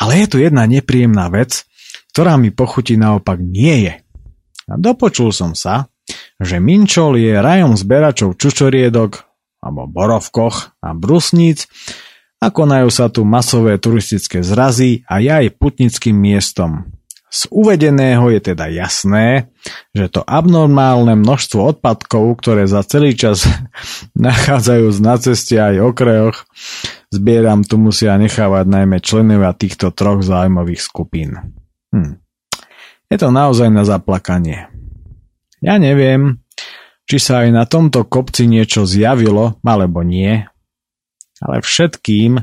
Ale 0.00 0.12
je 0.18 0.26
tu 0.26 0.42
jedna 0.42 0.66
nepríjemná 0.66 1.30
vec, 1.30 1.62
ktorá 2.10 2.34
mi 2.34 2.50
pochutí 2.50 2.98
naopak 2.98 3.38
nie 3.38 3.86
je. 3.86 3.94
A 4.66 4.74
dopočul 4.74 5.30
som 5.30 5.54
sa, 5.54 5.89
že 6.40 6.56
Minčol 6.56 7.20
je 7.20 7.36
rajom 7.36 7.76
zberačov 7.76 8.40
čučoriedok 8.40 9.28
alebo 9.60 9.84
borovkoch 9.84 10.72
a 10.80 10.96
brusníc 10.96 11.68
a 12.40 12.48
konajú 12.48 12.88
sa 12.88 13.12
tu 13.12 13.28
masové 13.28 13.76
turistické 13.76 14.40
zrazy 14.40 15.04
a 15.04 15.20
je 15.20 15.28
aj 15.28 15.60
putnickým 15.60 16.16
miestom. 16.16 16.88
Z 17.30 17.46
uvedeného 17.54 18.26
je 18.34 18.40
teda 18.42 18.66
jasné, 18.74 19.54
že 19.94 20.10
to 20.10 20.26
abnormálne 20.26 21.14
množstvo 21.14 21.78
odpadkov, 21.78 22.42
ktoré 22.42 22.66
za 22.66 22.82
celý 22.82 23.14
čas 23.14 23.46
nachádzajú 24.18 24.90
na 24.98 25.14
ceste 25.20 25.54
aj 25.60 25.78
okrajoch, 25.78 26.42
zbieram 27.14 27.62
tu 27.62 27.78
musia 27.78 28.18
nechávať 28.18 28.66
najmä 28.66 28.98
členovia 28.98 29.54
týchto 29.54 29.94
troch 29.94 30.26
zájmových 30.26 30.82
skupín. 30.82 31.38
Hm. 31.94 32.18
Je 33.10 33.16
to 33.18 33.30
naozaj 33.30 33.70
na 33.70 33.86
zaplakanie. 33.86 34.69
Ja 35.60 35.76
neviem, 35.76 36.40
či 37.04 37.20
sa 37.20 37.44
aj 37.44 37.48
na 37.52 37.64
tomto 37.68 38.08
kopci 38.08 38.48
niečo 38.48 38.88
zjavilo, 38.88 39.60
alebo 39.60 40.00
nie, 40.00 40.40
ale 41.40 41.56
všetkým, 41.64 42.40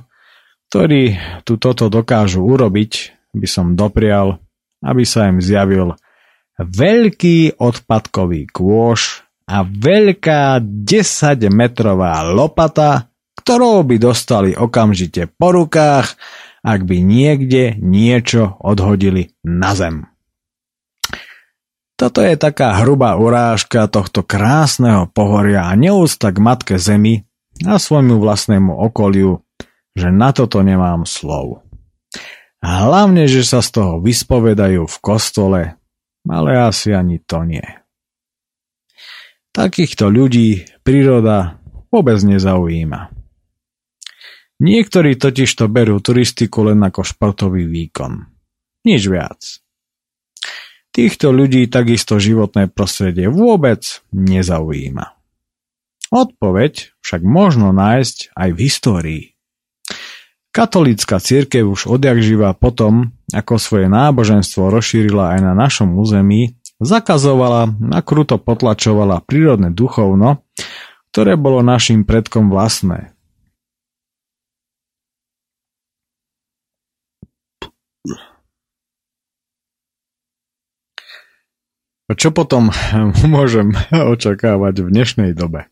ktorí 0.69 1.17
tu 1.45 1.55
toto 1.57 1.87
dokážu 1.87 2.43
urobiť, 2.43 2.91
by 3.33 3.47
som 3.47 3.77
doprial, 3.77 4.41
aby 4.83 5.03
sa 5.05 5.29
im 5.29 5.41
zjavil 5.41 5.97
veľký 6.57 7.61
odpadkový 7.61 8.49
kôš 8.49 9.23
a 9.47 9.63
veľká 9.63 10.59
10-metrová 10.61 12.25
lopata, 12.27 13.07
ktorou 13.39 13.85
by 13.87 13.95
dostali 14.01 14.51
okamžite 14.57 15.31
po 15.37 15.55
rukách, 15.55 16.17
ak 16.65 16.83
by 16.83 16.97
niekde 16.99 17.79
niečo 17.79 18.59
odhodili 18.59 19.31
na 19.45 19.71
zem. 19.77 20.16
Toto 21.97 22.21
je 22.21 22.37
taká 22.37 22.77
hrubá 22.85 23.17
urážka 23.17 23.89
tohto 23.89 24.21
krásneho 24.21 25.09
pohoria 25.09 25.65
a 25.65 25.73
neústa 25.73 26.29
k 26.29 26.37
matke 26.37 26.77
zemi 26.77 27.25
a 27.65 27.81
svojmu 27.81 28.21
vlastnému 28.21 28.69
okoliu, 28.69 29.41
že 29.97 30.13
na 30.13 30.29
toto 30.29 30.61
nemám 30.61 31.09
slov. 31.09 31.65
Hlavne, 32.61 33.25
že 33.25 33.41
sa 33.41 33.65
z 33.65 33.81
toho 33.81 33.93
vyspovedajú 33.97 34.85
v 34.85 34.97
kostole, 35.01 35.61
ale 36.29 36.49
asi 36.61 36.93
ani 36.93 37.17
to 37.17 37.41
nie. 37.41 37.65
Takýchto 39.49 40.13
ľudí 40.13 40.69
príroda 40.85 41.57
vôbec 41.89 42.21
nezaujíma. 42.21 43.09
Niektorí 44.61 45.17
totiž 45.17 45.49
to 45.49 45.65
berú 45.65 45.97
turistiku 45.97 46.61
len 46.69 46.77
ako 46.81 47.01
športový 47.01 47.65
výkon. 47.65 48.21
Nič 48.85 49.01
viac. 49.09 49.65
Týchto 50.97 51.29
ľudí 51.29 51.69
takisto 51.69 52.17
životné 52.17 52.73
prostredie 52.73 53.29
vôbec 53.29 54.01
nezaujíma. 54.09 55.13
Odpoveď 56.09 56.97
však 57.05 57.21
možno 57.21 57.69
nájsť 57.69 58.33
aj 58.33 58.49
v 58.49 58.59
histórii. 58.65 59.23
Katolícka 60.49 61.21
církev 61.21 61.69
už 61.69 61.85
odjak 61.85 62.17
živa 62.25 62.49
potom, 62.57 63.13
ako 63.29 63.61
svoje 63.61 63.93
náboženstvo 63.93 64.73
rozšírila 64.73 65.37
aj 65.37 65.39
na 65.45 65.53
našom 65.53 65.93
území, 66.01 66.57
zakazovala 66.81 67.69
a 67.93 67.99
kruto 68.01 68.41
potlačovala 68.41 69.21
prírodné 69.21 69.69
duchovno, 69.69 70.41
ktoré 71.13 71.37
bolo 71.37 71.61
našim 71.61 72.09
predkom 72.09 72.49
vlastné. 72.49 73.13
Čo 82.07 82.31
potom 82.31 82.71
môžem 83.35 83.75
očakávať 83.91 84.75
v 84.79 84.87
dnešnej 84.95 85.31
dobe? 85.35 85.67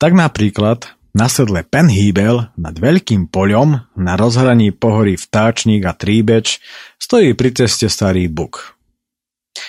Tak 0.00 0.16
napríklad 0.16 0.96
na 1.12 1.28
sedle 1.28 1.60
Penhýbel 1.60 2.48
nad 2.56 2.72
veľkým 2.72 3.28
poľom 3.28 3.84
na 4.00 4.16
rozhraní 4.16 4.72
pohorí 4.72 5.20
Vtáčnik 5.20 5.84
a 5.84 5.92
Tríbeč 5.92 6.56
stojí 6.96 7.36
pri 7.36 7.52
ceste 7.52 7.92
starý 7.92 8.32
buk. 8.32 8.80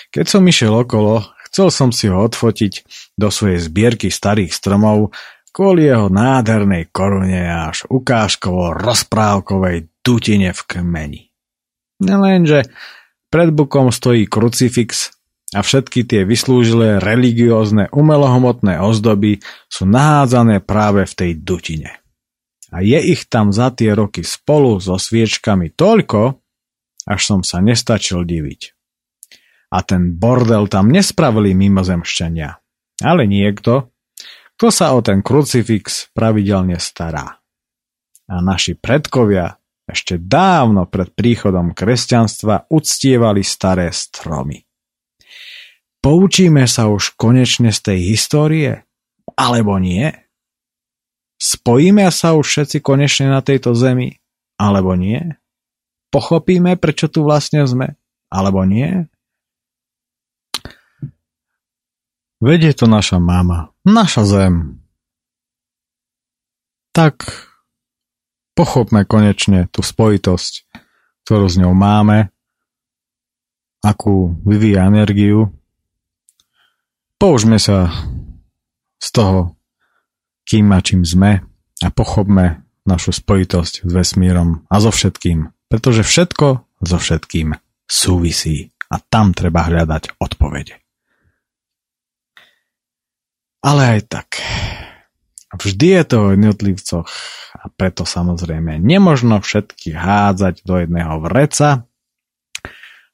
Keď 0.08 0.24
som 0.24 0.48
išiel 0.48 0.72
okolo, 0.72 1.20
chcel 1.52 1.68
som 1.68 1.92
si 1.92 2.08
ho 2.08 2.16
odfotiť 2.24 2.72
do 3.12 3.28
svojej 3.28 3.60
zbierky 3.60 4.08
starých 4.08 4.56
stromov 4.56 5.12
kvôli 5.52 5.84
jeho 5.84 6.08
nádhernej 6.08 6.88
korune 6.88 7.44
až 7.44 7.84
ukážkovo 7.92 8.72
rozprávkovej 8.72 9.92
dutine 10.00 10.56
v 10.56 10.60
kmeni. 10.64 11.22
Nelenže 12.00 12.72
pred 13.32 13.48
bukom 13.48 13.88
stojí 13.88 14.28
krucifix 14.28 15.16
a 15.56 15.64
všetky 15.64 16.04
tie 16.04 16.28
vyslúžilé 16.28 17.00
religiózne 17.00 17.88
umelohmotné 17.88 18.76
ozdoby 18.84 19.40
sú 19.72 19.88
nahádzané 19.88 20.60
práve 20.60 21.08
v 21.08 21.14
tej 21.16 21.30
dutine. 21.40 21.96
A 22.72 22.84
je 22.84 23.00
ich 23.00 23.28
tam 23.28 23.52
za 23.52 23.72
tie 23.72 23.92
roky 23.92 24.24
spolu 24.24 24.80
so 24.80 24.96
sviečkami 24.96 25.72
toľko, 25.72 26.40
až 27.08 27.20
som 27.20 27.40
sa 27.44 27.60
nestačil 27.60 28.24
diviť. 28.24 28.60
A 29.72 29.80
ten 29.84 30.16
bordel 30.16 30.68
tam 30.68 30.92
nespravili 30.92 31.56
mimozemšťania, 31.56 32.50
ale 33.04 33.24
niekto, 33.24 33.92
kto 34.56 34.68
sa 34.68 34.92
o 34.92 35.00
ten 35.00 35.24
krucifix 35.24 36.12
pravidelne 36.12 36.76
stará. 36.80 37.40
A 38.28 38.40
naši 38.40 38.72
predkovia 38.76 39.60
ešte 39.86 40.18
dávno 40.18 40.86
pred 40.86 41.10
príchodom 41.10 41.74
kresťanstva 41.74 42.70
uctievali 42.70 43.42
staré 43.42 43.90
stromy. 43.90 44.62
Poučíme 46.02 46.66
sa 46.66 46.90
už 46.90 47.14
konečne 47.14 47.70
z 47.70 47.78
tej 47.92 47.98
histórie? 48.14 48.82
Alebo 49.38 49.78
nie? 49.78 50.10
Spojíme 51.38 52.06
sa 52.10 52.34
už 52.34 52.46
všetci 52.46 52.78
konečne 52.82 53.30
na 53.30 53.42
tejto 53.42 53.74
zemi? 53.74 54.18
Alebo 54.58 54.94
nie? 54.94 55.38
Pochopíme, 56.10 56.78
prečo 56.78 57.06
tu 57.10 57.22
vlastne 57.26 57.66
sme? 57.66 57.98
Alebo 58.30 58.62
nie? 58.66 59.06
Vedie 62.42 62.74
to 62.74 62.90
naša 62.90 63.22
mama, 63.22 63.70
naša 63.86 64.26
zem. 64.26 64.82
Tak 66.90 67.22
pochopme 68.52 69.04
konečne 69.08 69.68
tú 69.72 69.80
spojitosť, 69.80 70.68
ktorú 71.24 71.46
s 71.48 71.56
ňou 71.56 71.72
máme, 71.72 72.32
akú 73.82 74.38
vyvíja 74.46 74.86
energiu. 74.86 75.50
Použme 77.18 77.58
sa 77.58 77.90
z 79.02 79.08
toho, 79.10 79.58
kým 80.46 80.70
a 80.74 80.78
čím 80.82 81.02
sme 81.02 81.42
a 81.82 81.88
pochopme 81.90 82.62
našu 82.82 83.14
spojitosť 83.14 83.86
s 83.86 83.90
vesmírom 83.90 84.66
a 84.66 84.76
so 84.82 84.90
všetkým, 84.90 85.50
pretože 85.70 86.02
všetko 86.02 86.46
so 86.82 86.98
všetkým 86.98 87.54
súvisí 87.86 88.74
a 88.90 88.98
tam 88.98 89.32
treba 89.32 89.66
hľadať 89.66 90.18
odpovede. 90.18 90.82
Ale 93.62 93.82
aj 93.98 94.00
tak, 94.10 94.28
Vždy 95.52 95.88
je 96.00 96.02
to 96.08 96.16
o 96.16 96.32
jednotlivcoch 96.32 97.08
a 97.60 97.64
preto 97.68 98.08
samozrejme 98.08 98.80
nemožno 98.80 99.38
všetky 99.44 99.92
hádzať 99.92 100.64
do 100.64 100.80
jedného 100.80 101.20
vreca, 101.20 101.84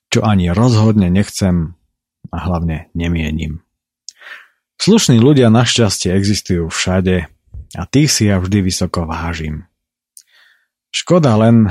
čo 0.09 0.21
ani 0.23 0.55
rozhodne 0.55 1.11
nechcem 1.11 1.75
a 2.31 2.37
hlavne 2.39 2.89
nemienim. 2.95 3.67
Slušní 4.79 5.19
ľudia 5.19 5.51
našťastie 5.51 6.15
existujú 6.15 6.71
všade 6.71 7.27
a 7.75 7.83
tých 7.91 8.11
si 8.15 8.31
ja 8.31 8.39
vždy 8.39 8.63
vysoko 8.63 9.05
vážim. 9.05 9.67
Škoda 10.95 11.37
len, 11.37 11.69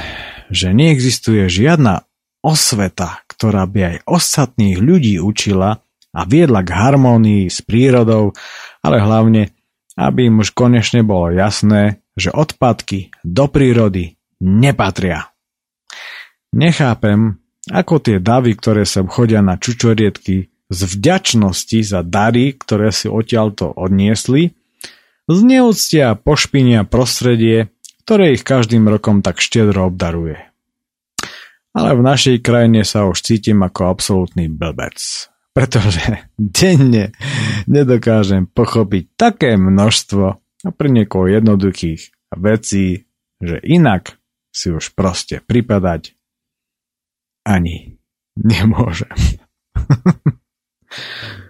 že 0.51 0.75
neexistuje 0.75 1.49
žiadna 1.49 2.05
osveta, 2.45 3.23
ktorá 3.25 3.65
by 3.65 3.79
aj 3.81 3.95
ostatných 4.05 4.77
ľudí 4.77 5.17
učila 5.17 5.81
a 6.13 6.21
viedla 6.27 6.61
k 6.61 6.69
harmónii 6.69 7.49
s 7.49 7.65
prírodou, 7.65 8.37
ale 8.85 9.01
hlavne 9.01 9.56
aby 9.97 10.29
im 10.29 10.45
už 10.45 10.53
konečne 10.53 11.01
bolo 11.01 11.33
jasné, 11.33 12.05
že 12.13 12.29
odpadky 12.29 13.09
do 13.25 13.49
prírody 13.49 14.13
nepatria. 14.39 15.33
Nechápem, 16.53 17.41
ako 17.73 17.99
tie 17.99 18.17
davy, 18.21 18.55
ktoré 18.55 18.85
sem 18.85 19.09
chodia 19.09 19.41
na 19.41 19.57
čučoriedky 19.57 20.53
z 20.69 20.79
vďačnosti 20.79 21.79
za 21.83 22.01
dary, 22.05 22.55
ktoré 22.55 22.93
si 22.93 23.09
odtiaľto 23.09 23.73
odniesli, 23.73 24.55
zneúctia 25.27 26.15
a 26.15 26.19
pošpinia 26.19 26.87
prostredie, 26.87 27.73
ktoré 28.07 28.37
ich 28.37 28.47
každým 28.47 28.87
rokom 28.87 29.19
tak 29.19 29.43
štedro 29.43 29.91
obdaruje. 29.91 30.39
Ale 31.75 31.93
v 31.93 32.01
našej 32.01 32.37
krajine 32.41 32.81
sa 32.87 33.05
už 33.05 33.21
cítim 33.21 33.61
ako 33.61 33.91
absolútny 33.91 34.47
blbec 34.49 34.97
pretože 35.57 36.05
denne 36.37 37.17
nedokážem 37.65 38.45
pochopiť 38.45 39.17
také 39.17 39.57
množstvo 39.57 40.25
a 40.37 40.69
pre 40.69 40.89
niekoho 40.93 41.25
jednoduchých 41.25 42.13
vecí, 42.37 43.09
že 43.41 43.57
inak 43.65 44.21
si 44.53 44.69
už 44.69 44.93
proste 44.93 45.41
pripadať 45.41 46.13
ani 47.49 47.97
nemôžem. 48.37 49.13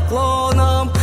поклоном. 0.00 0.97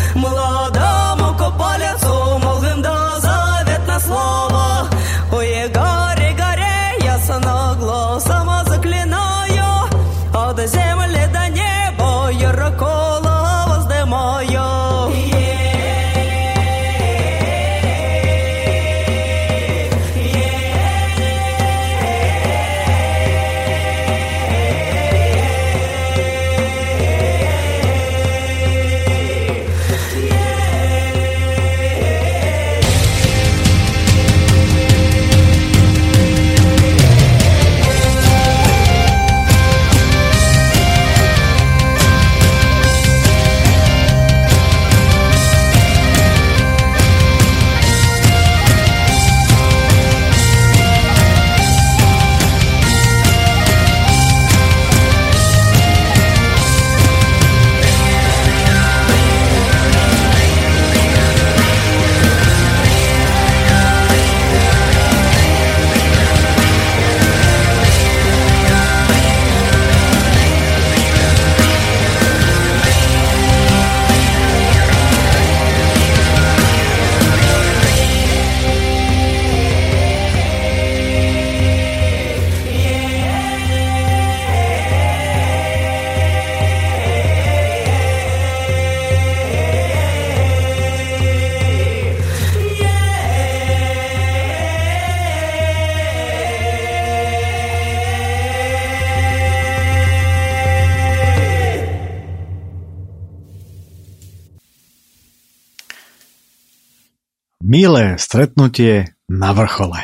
Milé 107.75 108.15
stretnutie 108.15 109.19
na 109.27 109.51
vrchole. 109.51 109.99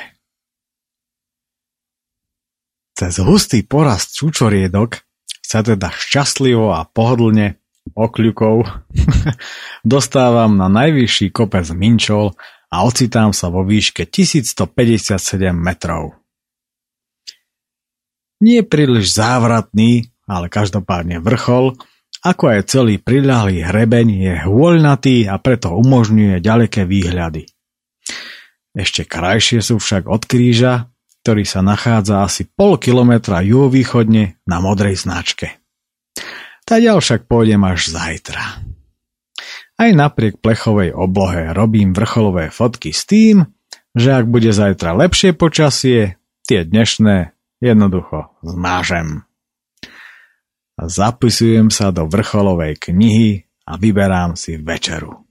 Cez 2.91 3.15
hustý 3.23 3.63
porast 3.63 4.11
čučoriedok 4.11 4.99
sa 5.39 5.63
teda 5.63 5.87
šťastlivo 5.87 6.75
a 6.75 6.83
pohodlne 6.83 7.63
okľukov 7.95 8.67
dostávam 9.87 10.59
na 10.59 10.67
najvyšší 10.67 11.31
kopec 11.31 11.63
Minčol 11.71 12.35
a 12.75 12.83
ocitám 12.83 13.31
sa 13.31 13.47
vo 13.47 13.63
výške 13.63 14.03
1157 14.03 15.15
metrov. 15.55 16.19
Nie 18.43 18.67
príliš 18.67 19.15
závratný, 19.15 20.11
ale 20.27 20.51
každopádne 20.51 21.23
vrchol, 21.23 21.79
ako 22.19 22.43
aj 22.51 22.67
celý 22.67 22.99
priľahlý 22.99 23.63
hrebeň 23.63 24.07
je 24.11 24.33
hôľnatý 24.43 25.31
a 25.31 25.39
preto 25.39 25.71
umožňuje 25.71 26.43
ďaleké 26.43 26.83
výhľady. 26.83 27.47
Ešte 28.71 29.03
krajšie 29.03 29.59
sú 29.59 29.83
však 29.83 30.07
od 30.07 30.23
kríža, 30.23 30.87
ktorý 31.21 31.43
sa 31.43 31.59
nachádza 31.61 32.23
asi 32.23 32.47
pol 32.47 32.79
kilometra 32.79 33.43
juhovýchodne 33.43 34.41
na 34.47 34.57
modrej 34.63 35.03
značke. 35.03 35.59
Tadiaľ 36.63 37.03
však 37.03 37.27
pôjdem 37.27 37.61
až 37.67 37.91
zajtra. 37.91 38.63
Aj 39.81 39.89
napriek 39.91 40.39
plechovej 40.39 40.93
oblohe 40.93 41.51
robím 41.51 41.91
vrcholové 41.91 42.53
fotky 42.53 42.93
s 42.93 43.03
tým, 43.09 43.49
že 43.91 44.13
ak 44.13 44.29
bude 44.29 44.53
zajtra 44.53 44.93
lepšie 44.95 45.35
počasie, 45.35 46.21
tie 46.47 46.63
dnešné 46.63 47.33
jednoducho 47.59 48.31
zmážem. 48.45 49.25
Zapisujem 50.79 51.69
sa 51.69 51.93
do 51.93 52.07
vrcholovej 52.09 52.79
knihy 52.79 53.45
a 53.67 53.77
vyberám 53.77 54.33
si 54.39 54.57
večeru. 54.57 55.30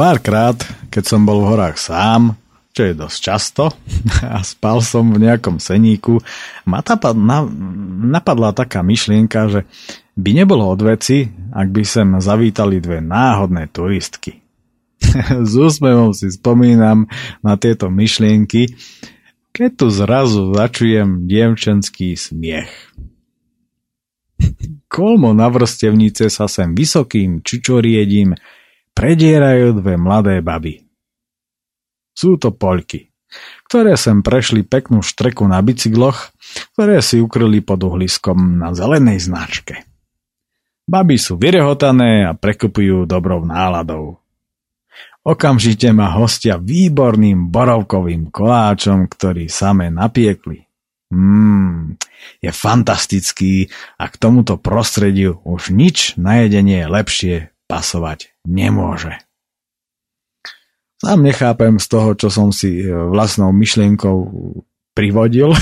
Párkrát, 0.00 0.56
keď 0.88 1.04
som 1.04 1.28
bol 1.28 1.44
v 1.44 1.52
horách 1.52 1.76
sám, 1.76 2.32
čo 2.72 2.88
je 2.88 2.96
dosť 2.96 3.18
často, 3.20 3.64
a 4.32 4.40
spal 4.40 4.80
som 4.80 5.12
v 5.12 5.28
nejakom 5.28 5.60
seníku, 5.60 6.24
ma 6.64 6.80
napadla 8.08 8.56
taká 8.56 8.80
myšlienka, 8.80 9.52
že 9.52 9.60
by 10.16 10.30
nebolo 10.40 10.72
od 10.72 10.80
veci, 10.80 11.28
ak 11.52 11.68
by 11.68 11.84
sem 11.84 12.08
zavítali 12.16 12.80
dve 12.80 13.04
náhodné 13.04 13.68
turistky. 13.68 14.40
S 15.44 15.52
úsmevom 15.52 16.16
si 16.16 16.32
spomínam 16.32 17.04
na 17.44 17.60
tieto 17.60 17.92
myšlienky, 17.92 18.72
keď 19.52 19.84
tu 19.84 19.86
zrazu 19.92 20.48
začujem 20.56 21.28
dievčenský 21.28 22.16
smiech. 22.16 22.72
Kolmo 24.88 25.36
na 25.36 25.52
vrstevnice 25.52 26.32
sa 26.32 26.48
sem 26.48 26.72
vysokým 26.72 27.44
čučoriedím 27.44 28.32
predierajú 28.94 29.80
dve 29.80 29.94
mladé 29.96 30.44
baby. 30.44 30.84
Sú 32.14 32.36
to 32.36 32.52
poľky, 32.52 33.10
ktoré 33.70 33.94
sem 33.94 34.20
prešli 34.20 34.66
peknú 34.66 35.00
štreku 35.00 35.46
na 35.46 35.62
bicykloch, 35.62 36.34
ktoré 36.74 37.00
si 37.00 37.22
ukryli 37.22 37.62
pod 37.62 37.80
uhliskom 37.86 38.58
na 38.60 38.74
zelenej 38.74 39.22
značke. 39.22 39.86
Baby 40.90 41.16
sú 41.22 41.38
vyrehotané 41.38 42.26
a 42.26 42.34
prekupujú 42.34 43.06
dobrou 43.06 43.46
náladou. 43.46 44.18
Okamžite 45.22 45.92
ma 45.94 46.10
hostia 46.16 46.58
výborným 46.58 47.52
borovkovým 47.52 48.32
koláčom, 48.32 49.06
ktorý 49.06 49.46
same 49.46 49.92
napiekli. 49.92 50.66
Mmm, 51.12 51.94
je 52.40 52.50
fantastický 52.50 53.68
a 54.00 54.08
k 54.08 54.14
tomuto 54.16 54.56
prostrediu 54.58 55.38
už 55.44 55.70
nič 55.74 56.16
na 56.18 56.42
jedenie 56.42 56.86
lepšie 56.86 57.52
pasovať 57.68 58.29
nemôže. 58.46 59.16
Sám 61.00 61.24
nechápem 61.24 61.80
z 61.80 61.86
toho, 61.88 62.12
čo 62.12 62.28
som 62.28 62.52
si 62.52 62.84
e, 62.84 62.92
vlastnou 62.92 63.56
myšlienkou 63.56 64.16
privodil. 64.92 65.56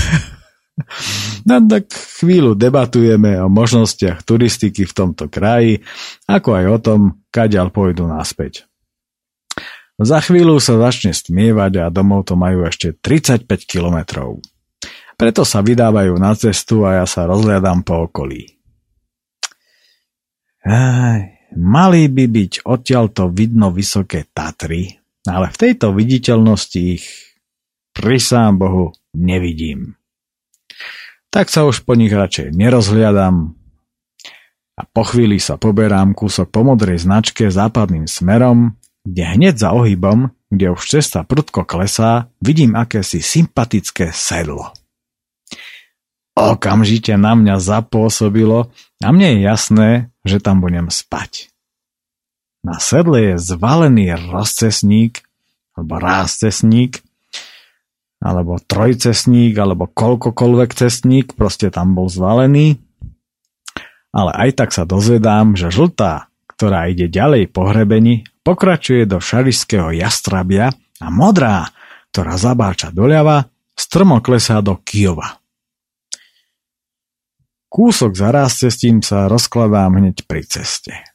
No 1.43 1.59
tak 1.59 1.91
chvíľu 1.91 2.55
debatujeme 2.55 3.35
o 3.43 3.51
možnostiach 3.51 4.23
turistiky 4.23 4.87
v 4.87 4.93
tomto 4.95 5.27
kraji, 5.27 5.83
ako 6.23 6.49
aj 6.55 6.65
o 6.71 6.77
tom, 6.79 6.99
kaďal 7.35 7.67
pôjdu 7.67 8.07
naspäť. 8.07 8.63
Za 9.99 10.23
chvíľu 10.23 10.63
sa 10.63 10.79
začne 10.79 11.11
stmievať 11.11 11.83
a 11.83 11.91
domov 11.91 12.31
to 12.31 12.39
majú 12.39 12.63
ešte 12.63 12.95
35 12.95 13.43
kilometrov. 13.67 14.39
Preto 15.19 15.43
sa 15.43 15.59
vydávajú 15.59 16.15
na 16.15 16.31
cestu 16.31 16.87
a 16.87 17.03
ja 17.03 17.05
sa 17.07 17.27
rozhľadám 17.27 17.83
po 17.83 18.07
okolí. 18.07 18.55
Aj, 20.63 21.38
Mali 21.57 22.05
by 22.05 22.25
byť 22.29 22.51
odtiaľto 22.65 23.33
vidno 23.33 23.73
vysoké 23.73 24.29
Tatry, 24.29 24.93
ale 25.25 25.49
v 25.49 25.57
tejto 25.57 25.93
viditeľnosti 25.93 26.79
ich 26.79 27.05
pri 27.93 28.21
sám 28.21 28.61
Bohu 28.61 28.93
nevidím. 29.17 29.97
Tak 31.29 31.49
sa 31.49 31.65
už 31.65 31.85
po 31.85 31.93
nich 31.93 32.13
radšej 32.13 32.53
nerozhliadam 32.53 33.53
a 34.79 34.81
po 34.87 35.03
chvíli 35.03 35.37
sa 35.37 35.59
poberám 35.59 36.15
kúsok 36.15 36.49
po 36.49 36.63
modrej 36.63 37.03
značke 37.03 37.51
západným 37.51 38.07
smerom, 38.07 38.79
kde 39.03 39.23
hneď 39.27 39.55
za 39.59 39.69
ohybom, 39.75 40.31
kde 40.49 40.71
už 40.73 40.81
cesta 40.97 41.27
prudko 41.27 41.67
klesá, 41.67 42.31
vidím 42.41 42.73
akési 42.73 43.21
sympatické 43.21 44.09
sedlo. 44.15 44.73
Okamžite 46.39 47.19
na 47.19 47.35
mňa 47.35 47.59
zapôsobilo 47.59 48.71
a 49.03 49.07
mne 49.11 49.35
je 49.35 49.39
jasné, 49.43 49.89
že 50.23 50.39
tam 50.39 50.63
budem 50.63 50.87
spať. 50.87 51.51
Na 52.63 52.79
sedle 52.79 53.35
je 53.35 53.35
zvalený 53.39 54.15
rozcesník, 54.31 55.23
alebo 55.75 55.99
rázcesník, 55.99 57.03
alebo 58.19 58.59
trojcesník, 58.59 59.55
alebo 59.55 59.87
koľkokoľvek 59.87 60.69
cestník, 60.75 61.39
proste 61.39 61.71
tam 61.71 61.95
bol 61.95 62.11
zvalený. 62.11 62.79
Ale 64.11 64.31
aj 64.35 64.49
tak 64.59 64.69
sa 64.75 64.83
dozvedám, 64.83 65.55
že 65.55 65.71
žltá, 65.71 66.27
ktorá 66.51 66.91
ide 66.91 67.07
ďalej 67.07 67.47
po 67.55 67.71
hrebení, 67.71 68.27
pokračuje 68.43 69.07
do 69.07 69.23
šarišského 69.23 69.95
jastrabia 69.95 70.75
a 70.99 71.07
modrá, 71.07 71.71
ktorá 72.11 72.35
zabáča 72.35 72.91
doľava, 72.91 73.47
strmo 73.79 74.19
klesá 74.19 74.59
do 74.59 74.75
Kijova. 74.83 75.39
Kúsok 77.69 78.17
za 78.17 78.33
cestím 78.49 79.05
sa 79.05 79.29
rozkladám 79.29 80.01
hneď 80.01 80.25
pri 80.25 80.41
ceste. 80.41 81.05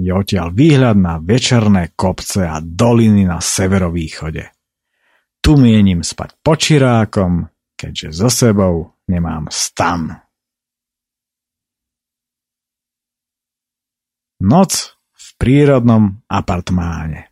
Je 0.00 0.08
odtiaľ 0.10 0.48
výhľad 0.50 0.96
na 0.96 1.20
večerné 1.20 1.92
kopce 1.92 2.48
a 2.48 2.58
doliny 2.64 3.28
na 3.28 3.38
severovýchode. 3.38 4.48
Tu 5.44 5.52
mienim 5.60 6.00
spať 6.00 6.40
počirákom, 6.40 7.52
keďže 7.76 8.16
so 8.16 8.32
sebou 8.32 8.96
nemám 9.04 9.52
stan. 9.52 10.24
Noc 14.40 14.96
v 15.12 15.26
prírodnom 15.36 16.24
apartmáne. 16.32 17.28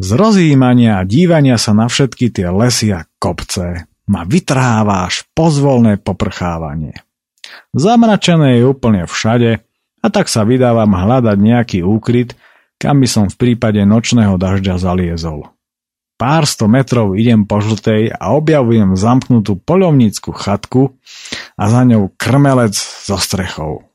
Z 0.00 0.16
rozjímania 0.16 0.98
a 0.98 1.06
dívania 1.06 1.60
sa 1.60 1.76
na 1.76 1.92
všetky 1.92 2.32
tie 2.32 2.48
lesy 2.48 2.90
a 2.96 3.04
kopce 3.20 3.91
ma 4.08 4.26
vytrháva 4.26 5.06
až 5.06 5.26
pozvolné 5.36 5.98
poprchávanie. 5.98 6.98
Zamračené 7.76 8.60
je 8.60 8.68
úplne 8.68 9.06
všade 9.06 9.62
a 10.02 10.06
tak 10.10 10.26
sa 10.26 10.42
vydávam 10.42 10.90
hľadať 10.90 11.36
nejaký 11.38 11.78
úkryt, 11.86 12.34
kam 12.80 12.98
by 12.98 13.08
som 13.08 13.24
v 13.30 13.38
prípade 13.38 13.78
nočného 13.86 14.34
dažďa 14.40 14.82
zaliezol. 14.82 15.52
Pár 16.18 16.46
sto 16.46 16.70
metrov 16.70 17.18
idem 17.18 17.46
po 17.46 17.58
žltej 17.58 18.14
a 18.14 18.30
objavujem 18.34 18.94
zamknutú 18.94 19.58
poľovnícku 19.58 20.30
chatku 20.30 20.94
a 21.58 21.62
za 21.66 21.82
ňou 21.82 22.14
krmelec 22.14 22.78
so 22.78 23.18
strechou. 23.18 23.90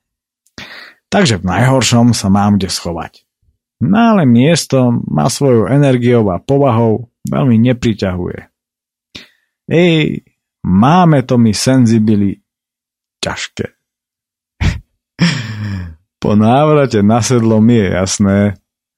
Takže 1.07 1.39
v 1.39 1.47
najhoršom 1.47 2.11
sa 2.11 2.27
mám 2.27 2.59
kde 2.59 2.67
schovať. 2.67 3.23
No 3.79 4.17
ale 4.17 4.27
miesto 4.27 4.91
má 5.07 5.31
svoju 5.31 5.71
energiou 5.71 6.27
a 6.33 6.41
povahou 6.41 7.07
veľmi 7.29 7.61
nepriťahuje. 7.71 8.56
Ej, 9.67 10.23
máme 10.63 11.27
to 11.27 11.35
my 11.35 11.51
senzibili 11.51 12.39
ťažké. 13.19 13.67
po 16.23 16.31
návrate 16.39 17.03
na 17.03 17.19
sedlo 17.19 17.59
mi 17.59 17.75
je 17.75 17.87
jasné, 17.91 18.39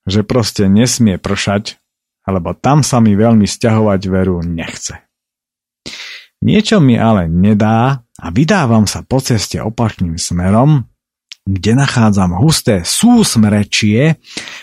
že 0.06 0.22
proste 0.22 0.70
nesmie 0.70 1.18
pršať, 1.18 1.82
alebo 2.26 2.54
tam 2.54 2.86
sa 2.86 3.02
mi 3.02 3.18
veľmi 3.18 3.50
stiahovať 3.50 4.02
veru 4.10 4.46
nechce. 4.46 5.10
Niečo 6.40 6.80
mi 6.80 6.96
ale 6.96 7.28
nedá 7.28 8.00
a 8.00 8.28
vydávam 8.32 8.88
sa 8.88 9.04
po 9.04 9.20
ceste 9.20 9.60
opačným 9.60 10.16
smerom, 10.16 10.88
kde 11.44 11.74
nachádzam 11.76 12.40
husté 12.40 12.86
súsmrečie, 12.86 14.22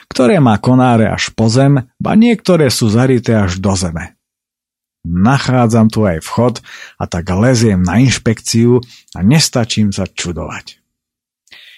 ktoré 0.08 0.38
má 0.38 0.56
konáre 0.62 1.10
až 1.10 1.34
po 1.34 1.50
zem, 1.50 1.90
ba 1.98 2.14
niektoré 2.14 2.70
sú 2.70 2.88
zarité 2.88 3.36
až 3.36 3.58
do 3.60 3.74
zeme. 3.74 4.15
Nachádzam 5.06 5.86
tu 5.86 6.02
aj 6.02 6.18
vchod 6.18 6.54
a 6.98 7.04
tak 7.06 7.30
leziem 7.30 7.78
na 7.78 8.02
inšpekciu 8.02 8.82
a 9.14 9.18
nestačím 9.22 9.94
sa 9.94 10.10
čudovať. 10.10 10.82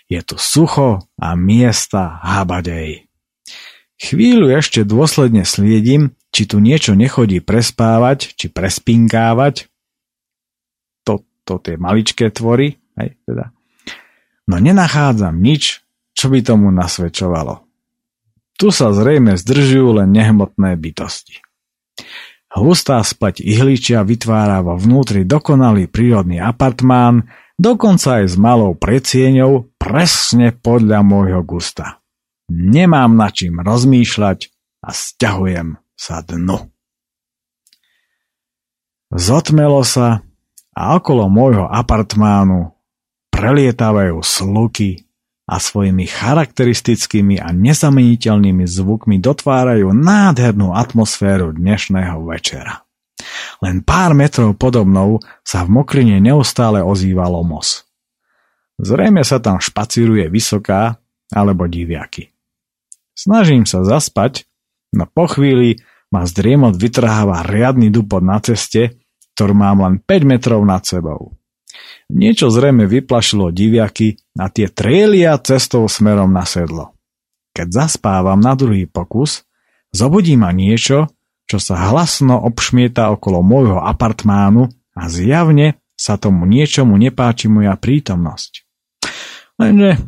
Je 0.09 0.21
tu 0.25 0.41
sucho 0.41 1.05
a 1.21 1.29
miesta 1.37 2.17
habadej. 2.25 3.05
Chvíľu 4.01 4.49
ešte 4.57 4.89
dôsledne 4.89 5.45
sliedím, 5.45 6.17
či 6.33 6.49
tu 6.49 6.57
niečo 6.65 6.97
nechodí 6.97 7.45
prespávať, 7.45 8.33
či 8.33 8.49
prespinkávať. 8.49 9.69
To, 11.05 11.21
to 11.45 11.61
tie 11.61 11.77
maličké 11.77 12.33
tvory, 12.33 12.81
hej, 12.97 13.21
teda. 13.29 13.53
No 14.49 14.57
nenachádzam 14.57 15.37
nič, 15.37 15.85
čo 16.17 16.33
by 16.33 16.41
tomu 16.41 16.73
nasvedčovalo. 16.73 17.69
Tu 18.57 18.73
sa 18.73 18.91
zrejme 18.91 19.37
zdržujú 19.37 20.01
len 20.01 20.09
nehmotné 20.11 20.75
bytosti. 20.81 21.45
Hustá 22.59 22.99
spať 23.07 23.47
ihličia 23.47 24.03
vytvára 24.03 24.67
vo 24.67 24.75
vnútri 24.75 25.23
dokonalý 25.23 25.87
prírodný 25.87 26.43
apartmán, 26.43 27.31
dokonca 27.55 28.23
aj 28.23 28.35
s 28.35 28.37
malou 28.37 28.75
precieňou, 28.75 29.71
presne 29.79 30.51
podľa 30.51 31.07
môjho 31.07 31.47
gusta. 31.47 32.03
Nemám 32.51 33.15
na 33.15 33.31
čím 33.31 33.63
rozmýšľať 33.63 34.51
a 34.83 34.91
stiahujem 34.91 35.79
sa 35.95 36.27
dnu. 36.27 36.67
Zotmelo 39.15 39.87
sa 39.87 40.21
a 40.75 40.83
okolo 40.99 41.31
môjho 41.31 41.65
apartmánu 41.65 42.75
prelietavajú 43.31 44.19
sluky 44.21 45.08
a 45.49 45.57
svojimi 45.57 46.05
charakteristickými 46.05 47.41
a 47.41 47.49
nezameniteľnými 47.57 48.69
zvukmi 48.69 49.17
dotvárajú 49.17 49.97
nádhernú 49.97 50.77
atmosféru 50.77 51.57
dnešného 51.57 52.21
večera. 52.29 52.85
Len 53.65 53.81
pár 53.81 54.13
metrov 54.13 54.55
podobnou 54.61 55.25
sa 55.41 55.65
v 55.65 55.81
mokrine 55.81 56.21
neustále 56.21 56.85
ozývalo 56.85 57.41
mos. 57.43 57.89
Zrejme 58.79 59.25
sa 59.25 59.41
tam 59.41 59.59
špacíruje 59.59 60.29
vysoká 60.29 61.01
alebo 61.33 61.65
diviaky. 61.67 62.31
Snažím 63.17 63.67
sa 63.67 63.83
zaspať, 63.83 64.47
no 64.95 65.09
po 65.11 65.27
chvíli 65.27 65.83
ma 66.13 66.29
z 66.29 66.41
vytrháva 66.77 67.43
riadny 67.43 67.91
dupot 67.91 68.23
na 68.23 68.39
ceste, 68.39 69.01
ktorú 69.35 69.55
mám 69.57 69.83
len 69.83 69.95
5 69.99 70.29
metrov 70.29 70.61
nad 70.63 70.85
sebou. 70.85 71.38
Niečo 72.09 72.49
zrejme 72.49 72.89
vyplašilo 72.89 73.53
diviaky 73.53 74.17
a 74.41 74.49
tie 74.49 74.73
trielia 74.73 75.37
cestou 75.39 75.85
smerom 75.85 76.33
na 76.33 76.49
sedlo. 76.49 76.97
Keď 77.53 77.69
zaspávam 77.69 78.41
na 78.41 78.57
druhý 78.57 78.89
pokus, 78.89 79.45
zobudí 79.93 80.39
ma 80.39 80.55
niečo, 80.55 81.13
čo 81.49 81.59
sa 81.61 81.93
hlasno 81.93 82.41
obšmieta 82.41 83.13
okolo 83.13 83.41
môjho 83.41 83.81
apartmánu 83.81 84.73
a 84.97 85.03
zjavne 85.09 85.81
sa 85.99 86.15
tomu 86.15 86.47
niečomu 86.47 86.95
nepáči 86.95 87.51
moja 87.51 87.75
prítomnosť. 87.75 88.63
Lenže 89.59 89.99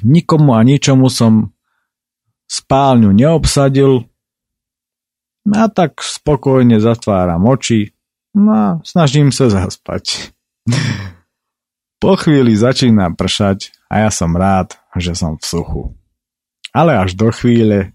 nikomu 0.00 0.56
a 0.56 0.64
ničomu 0.64 1.12
som 1.12 1.52
spálňu 2.48 3.12
neobsadil 3.12 4.08
a 5.52 5.66
tak 5.68 6.00
spokojne 6.00 6.80
zatváram 6.80 7.44
oči 7.44 7.92
a 8.32 8.80
snažím 8.80 9.28
sa 9.28 9.52
zaspať. 9.52 10.32
Po 12.02 12.18
chvíli 12.18 12.58
začína 12.58 13.14
pršať 13.14 13.70
a 13.86 14.06
ja 14.06 14.10
som 14.10 14.34
rád, 14.34 14.74
že 14.98 15.14
som 15.14 15.38
v 15.38 15.44
suchu. 15.46 15.82
Ale 16.74 16.98
až 16.98 17.14
do 17.14 17.30
chvíle, 17.30 17.94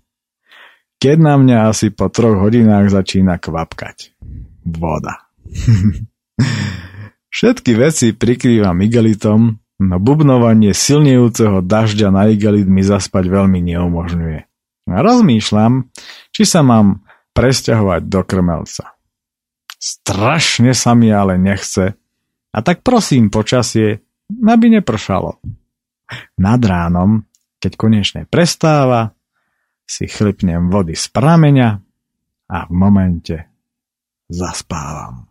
keď 1.02 1.18
na 1.20 1.36
mňa 1.36 1.58
asi 1.70 1.92
po 1.92 2.08
troch 2.08 2.40
hodinách 2.40 2.88
začína 2.94 3.36
kvapkať. 3.42 4.16
Voda. 4.64 5.28
Všetky 7.36 7.72
veci 7.76 8.16
prikrývam 8.16 8.80
igelitom 8.82 9.60
No 9.78 10.02
bubnovanie 10.02 10.74
silnejúceho 10.74 11.62
dažďa 11.62 12.10
na 12.10 12.34
igelit 12.34 12.66
mi 12.66 12.82
zaspať 12.82 13.30
veľmi 13.30 13.62
neumožňuje. 13.62 14.40
Rozmýšľam, 14.90 15.94
či 16.34 16.44
sa 16.50 16.66
mám 16.66 17.06
presťahovať 17.38 18.02
do 18.10 18.22
krmelca. 18.26 18.98
Strašne 19.78 20.74
sa 20.74 20.98
mi 20.98 21.14
ale 21.14 21.38
nechce. 21.38 21.94
A 22.58 22.66
tak 22.66 22.82
prosím 22.82 23.30
počasie, 23.30 24.02
aby 24.34 24.82
nepršalo. 24.82 25.38
Nad 26.42 26.62
ránom, 26.66 27.22
keď 27.62 27.72
konečne 27.78 28.22
prestáva, 28.26 29.14
si 29.86 30.10
chlipnem 30.10 30.74
vody 30.74 30.98
z 30.98 31.06
prameňa 31.14 31.70
a 32.50 32.58
v 32.66 32.72
momente 32.74 33.38
zaspávam. 34.26 35.30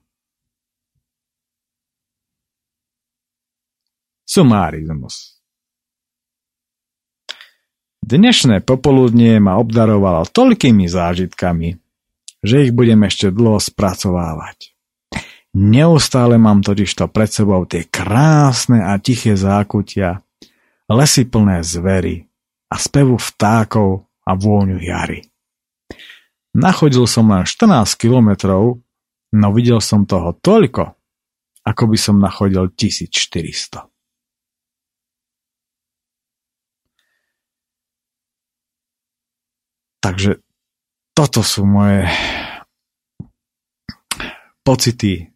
Sumárizmus 4.22 5.42
Dnešné 8.06 8.62
popoludnie 8.62 9.42
ma 9.42 9.58
obdarovalo 9.58 10.30
toľkými 10.30 10.86
zážitkami, 10.86 11.74
že 12.38 12.56
ich 12.62 12.70
budem 12.70 13.02
ešte 13.02 13.34
dlho 13.34 13.58
spracovávať. 13.58 14.75
Neustále 15.56 16.36
mám 16.36 16.60
totižto 16.60 17.08
pred 17.08 17.32
sebou 17.32 17.64
tie 17.64 17.88
krásne 17.88 18.84
a 18.84 19.00
tiché 19.00 19.40
zákutia, 19.40 20.20
lesy 20.84 21.24
plné 21.24 21.64
zvery 21.64 22.28
a 22.68 22.76
spevu 22.76 23.16
vtákov 23.16 24.04
a 24.28 24.36
vôňu 24.36 24.76
jary. 24.76 25.24
Nachodil 26.52 27.08
som 27.08 27.32
len 27.32 27.48
14 27.48 27.96
kilometrov, 27.96 28.84
no 29.32 29.48
videl 29.56 29.80
som 29.80 30.04
toho 30.04 30.36
toľko, 30.36 30.92
ako 31.64 31.82
by 31.88 31.96
som 31.96 32.20
nachodil 32.20 32.68
1400. 32.76 33.88
Takže 40.04 40.36
toto 41.16 41.40
sú 41.40 41.64
moje 41.64 42.04
pocity 44.60 45.32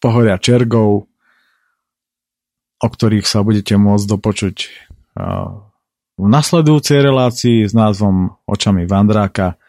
pohoria 0.00 0.40
čergov, 0.40 1.06
o 2.80 2.88
ktorých 2.88 3.28
sa 3.28 3.44
budete 3.44 3.76
môcť 3.76 4.06
dopočuť 4.08 4.56
v 6.20 6.26
nasledujúcej 6.28 7.04
relácii 7.04 7.68
s 7.68 7.72
názvom 7.76 8.40
Očami 8.48 8.88
Vandráka. 8.88 9.60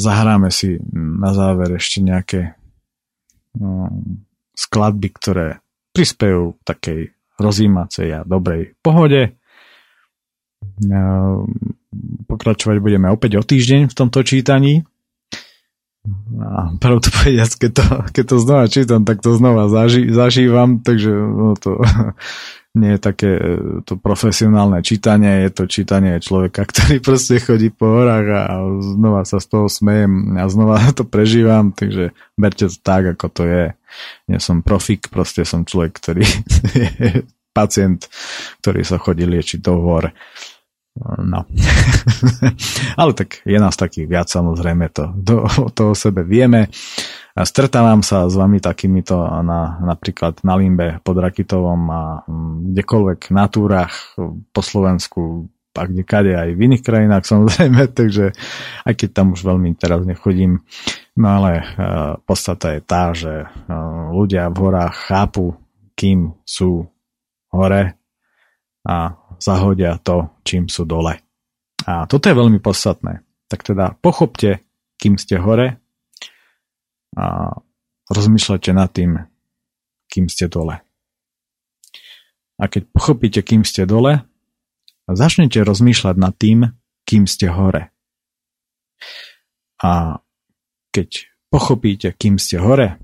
Zahráme 0.00 0.48
si 0.48 0.80
na 0.96 1.36
záver 1.36 1.76
ešte 1.76 2.00
nejaké 2.00 2.56
skladby, 4.56 5.08
ktoré 5.12 5.60
prispejú 5.92 6.56
takej 6.64 7.12
rozímacej 7.36 8.08
a 8.20 8.24
dobrej 8.24 8.76
pohode. 8.80 9.36
Pokračovať 12.28 12.76
budeme 12.80 13.08
opäť 13.12 13.40
o 13.40 13.44
týždeň 13.44 13.88
v 13.88 13.96
tomto 13.96 14.20
čítaní. 14.24 14.84
A 16.40 16.72
pravdu 16.78 17.10
povediac, 17.10 17.50
keď 17.56 17.70
to, 17.72 17.84
keď 18.14 18.24
to 18.24 18.36
znova 18.40 18.64
čítam, 18.70 19.02
tak 19.04 19.20
to 19.20 19.34
znova 19.36 19.68
zaži, 19.68 20.08
zažívam, 20.10 20.80
takže 20.80 21.10
no 21.10 21.58
to 21.58 21.80
nie 22.80 22.94
je 22.94 23.00
také 23.02 23.32
to 23.82 23.98
profesionálne 23.98 24.78
čítanie, 24.86 25.48
je 25.48 25.50
to 25.50 25.64
čítanie 25.66 26.22
človeka, 26.22 26.62
ktorý 26.70 27.02
proste 27.02 27.42
chodí 27.42 27.74
po 27.74 27.98
horách 27.98 28.26
a 28.30 28.44
znova 28.78 29.26
sa 29.26 29.42
z 29.42 29.46
toho 29.50 29.66
smejem 29.66 30.38
a 30.38 30.46
znova 30.46 30.78
to 30.98 31.02
prežívam, 31.02 31.74
takže 31.74 32.14
berte 32.38 32.70
to 32.70 32.78
tak, 32.78 33.18
ako 33.18 33.26
to 33.30 33.42
je. 33.46 33.64
Nie 34.30 34.38
som 34.38 34.62
profik, 34.62 35.10
proste 35.10 35.42
som 35.42 35.66
človek, 35.66 35.92
ktorý 35.98 36.24
je 37.02 37.26
pacient, 37.50 38.06
ktorý 38.62 38.86
sa 38.86 39.02
chodí 39.02 39.26
liečiť 39.26 39.58
do 39.58 39.74
hor. 39.82 40.14
No. 41.00 41.48
Ale 43.00 43.12
tak 43.16 43.40
je 43.48 43.56
nás 43.56 43.76
takých 43.76 44.06
viac, 44.06 44.28
samozrejme, 44.28 44.92
to, 44.92 45.04
to, 45.24 45.34
to 45.76 45.82
o 45.92 45.94
sebe 45.96 46.22
vieme. 46.26 46.68
Stretávam 47.30 48.04
sa 48.04 48.28
s 48.28 48.34
vami 48.36 48.60
takýmito 48.60 49.16
na, 49.40 49.80
napríklad 49.80 50.44
na 50.44 50.54
Limbe 50.60 51.00
pod 51.00 51.16
Rakitovom 51.16 51.82
a 51.88 52.02
mm, 52.26 52.74
kdekoľvek 52.74 53.20
na 53.32 53.44
túrach 53.48 54.12
po 54.52 54.60
Slovensku 54.60 55.48
a 55.70 55.86
kde 55.86 56.04
aj 56.34 56.50
v 56.58 56.60
iných 56.66 56.82
krajinách 56.82 57.24
samozrejme, 57.32 57.94
takže 57.94 58.34
aj 58.84 58.94
keď 58.98 59.08
tam 59.14 59.32
už 59.32 59.46
veľmi 59.46 59.72
teraz 59.78 60.02
nechodím, 60.04 60.60
no 61.16 61.26
ale 61.30 61.62
uh, 61.62 62.18
podstata 62.26 62.74
je 62.76 62.80
tá, 62.82 63.14
že 63.14 63.46
uh, 63.46 64.12
ľudia 64.12 64.50
v 64.50 64.58
horách 64.60 64.94
chápu, 65.08 65.56
kým 65.94 66.34
sú 66.44 66.90
hore 67.54 67.96
a 68.84 69.19
zahodia 69.40 69.96
to, 69.98 70.30
čím 70.44 70.68
sú 70.68 70.84
dole. 70.84 71.18
A 71.88 72.04
toto 72.04 72.28
je 72.28 72.36
veľmi 72.36 72.60
podstatné. 72.60 73.24
Tak 73.48 73.66
teda 73.66 73.96
pochopte, 73.98 74.62
kým 75.00 75.16
ste 75.16 75.40
hore 75.40 75.80
a 77.16 77.56
rozmýšľate 78.12 78.70
nad 78.76 78.92
tým, 78.92 79.16
kým 80.12 80.28
ste 80.28 80.46
dole. 80.46 80.84
A 82.60 82.68
keď 82.68 82.92
pochopíte, 82.92 83.40
kým 83.40 83.64
ste 83.64 83.88
dole, 83.88 84.20
začnete 85.08 85.64
rozmýšľať 85.64 86.16
nad 86.20 86.36
tým, 86.36 86.68
kým 87.08 87.24
ste 87.24 87.48
hore. 87.48 87.88
A 89.80 90.20
keď 90.92 91.32
pochopíte, 91.48 92.12
kým 92.12 92.36
ste 92.36 92.60
hore, 92.60 93.00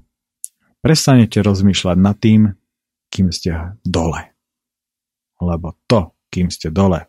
prestanete 0.84 1.40
rozmýšľať 1.40 1.96
nad 1.96 2.16
tým, 2.20 2.52
kým 3.08 3.32
ste 3.32 3.80
dole. 3.80 4.36
Lebo 5.40 5.80
to, 5.88 6.15
kým 6.32 6.50
ste 6.50 6.70
dole, 6.70 7.06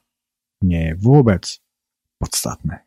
nie 0.63 0.91
je 0.91 0.93
vôbec 0.97 1.43
podstatné. 2.17 2.81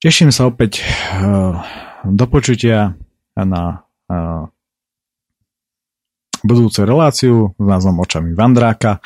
Teším 0.00 0.32
sa 0.32 0.48
opäť 0.48 0.80
uh, 0.82 1.60
do 2.08 2.24
počutia 2.24 2.96
na 3.36 3.84
uh, 4.08 4.48
budúcu 6.40 6.80
reláciu 6.88 7.34
s 7.52 7.64
názvom 7.64 8.00
Očami 8.00 8.32
Vandráka. 8.32 9.04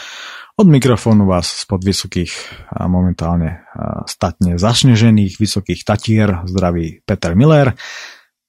Od 0.55 0.71
mikrofónu 0.71 1.27
vás 1.27 1.67
spod 1.67 1.83
vysokých 1.83 2.31
a 2.71 2.87
momentálne 2.87 3.67
statne 4.07 4.55
zašnežených 4.55 5.43
vysokých 5.43 5.83
tatier 5.83 6.47
zdraví 6.47 7.03
Peter 7.03 7.35
Miller 7.35 7.75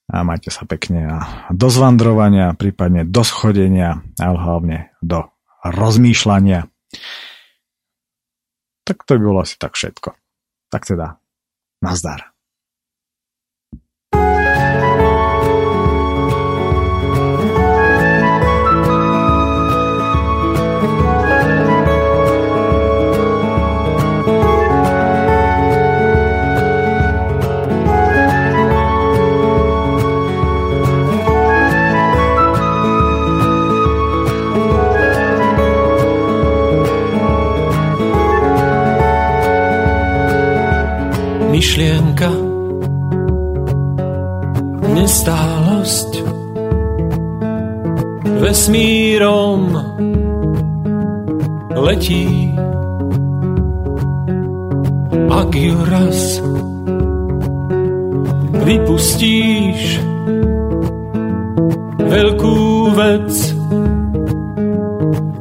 a 0.05 0.21
majte 0.21 0.53
sa 0.53 0.69
pekne 0.69 1.01
a 1.09 1.17
do 1.49 1.65
zvandrovania, 1.65 2.53
prípadne 2.53 3.09
do 3.09 3.25
schodenia, 3.25 4.05
ale 4.21 4.37
hlavne 4.37 4.77
do 5.01 5.25
rozmýšľania. 5.65 6.69
Tak 8.85 9.01
to 9.07 9.17
by 9.17 9.23
bolo 9.23 9.41
asi 9.41 9.57
tak 9.57 9.73
všetko. 9.73 10.13
Tak 10.69 10.83
teda, 10.85 11.17
nazdar. 11.81 12.34
Myšlienka, 41.65 42.29
nestálosť 44.93 46.11
vesmírom 48.37 49.73
letí. 51.73 52.53
Ak 55.25 55.49
ju 55.57 55.77
raz 55.89 56.37
vypustíš 58.61 59.81
veľkú 61.97 62.57
vec, 62.93 63.33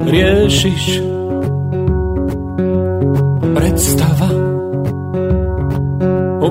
riešiš 0.08 0.84
predstava 3.52 4.43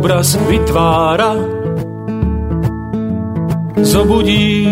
obraz 0.04 0.36
vytvára, 0.36 1.32
zobudí 3.88 4.68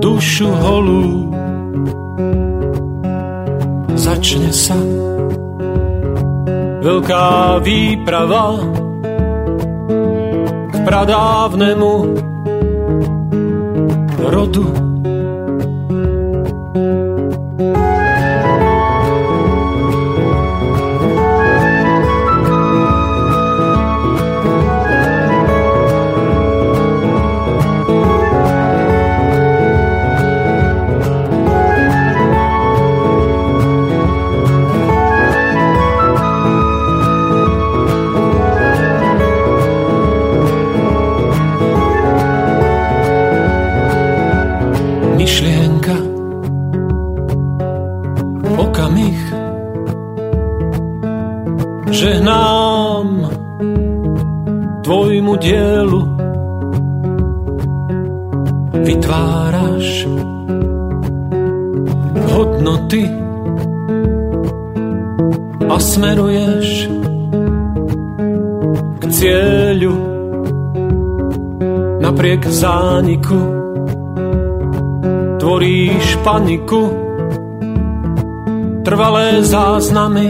dušu 0.00 0.48
holú. 0.48 1.28
Začne 4.00 4.48
sa 4.48 4.80
veľká 6.80 7.60
výprava 7.60 8.64
k 10.72 10.74
pradávnemu 10.88 11.92
rodu. 14.24 14.87
Zániku 72.46 73.40
tvoríš 75.38 76.06
paniku 76.22 76.92
trvalé 78.84 79.40
záznamy 79.40 80.28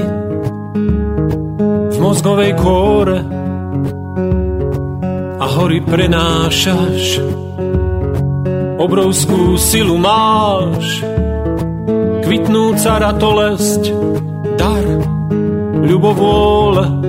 v 1.88 1.96
mozgovej 1.98 2.54
kôre 2.58 3.18
a 5.38 5.44
hory 5.58 5.82
prenášaš. 5.82 7.22
Obrovskú 8.78 9.58
silu 9.58 9.98
máš 9.98 11.02
kvitnúca 12.22 13.02
ratolesť 13.02 13.90
dar 14.54 14.86
ľubovôle 15.82 17.07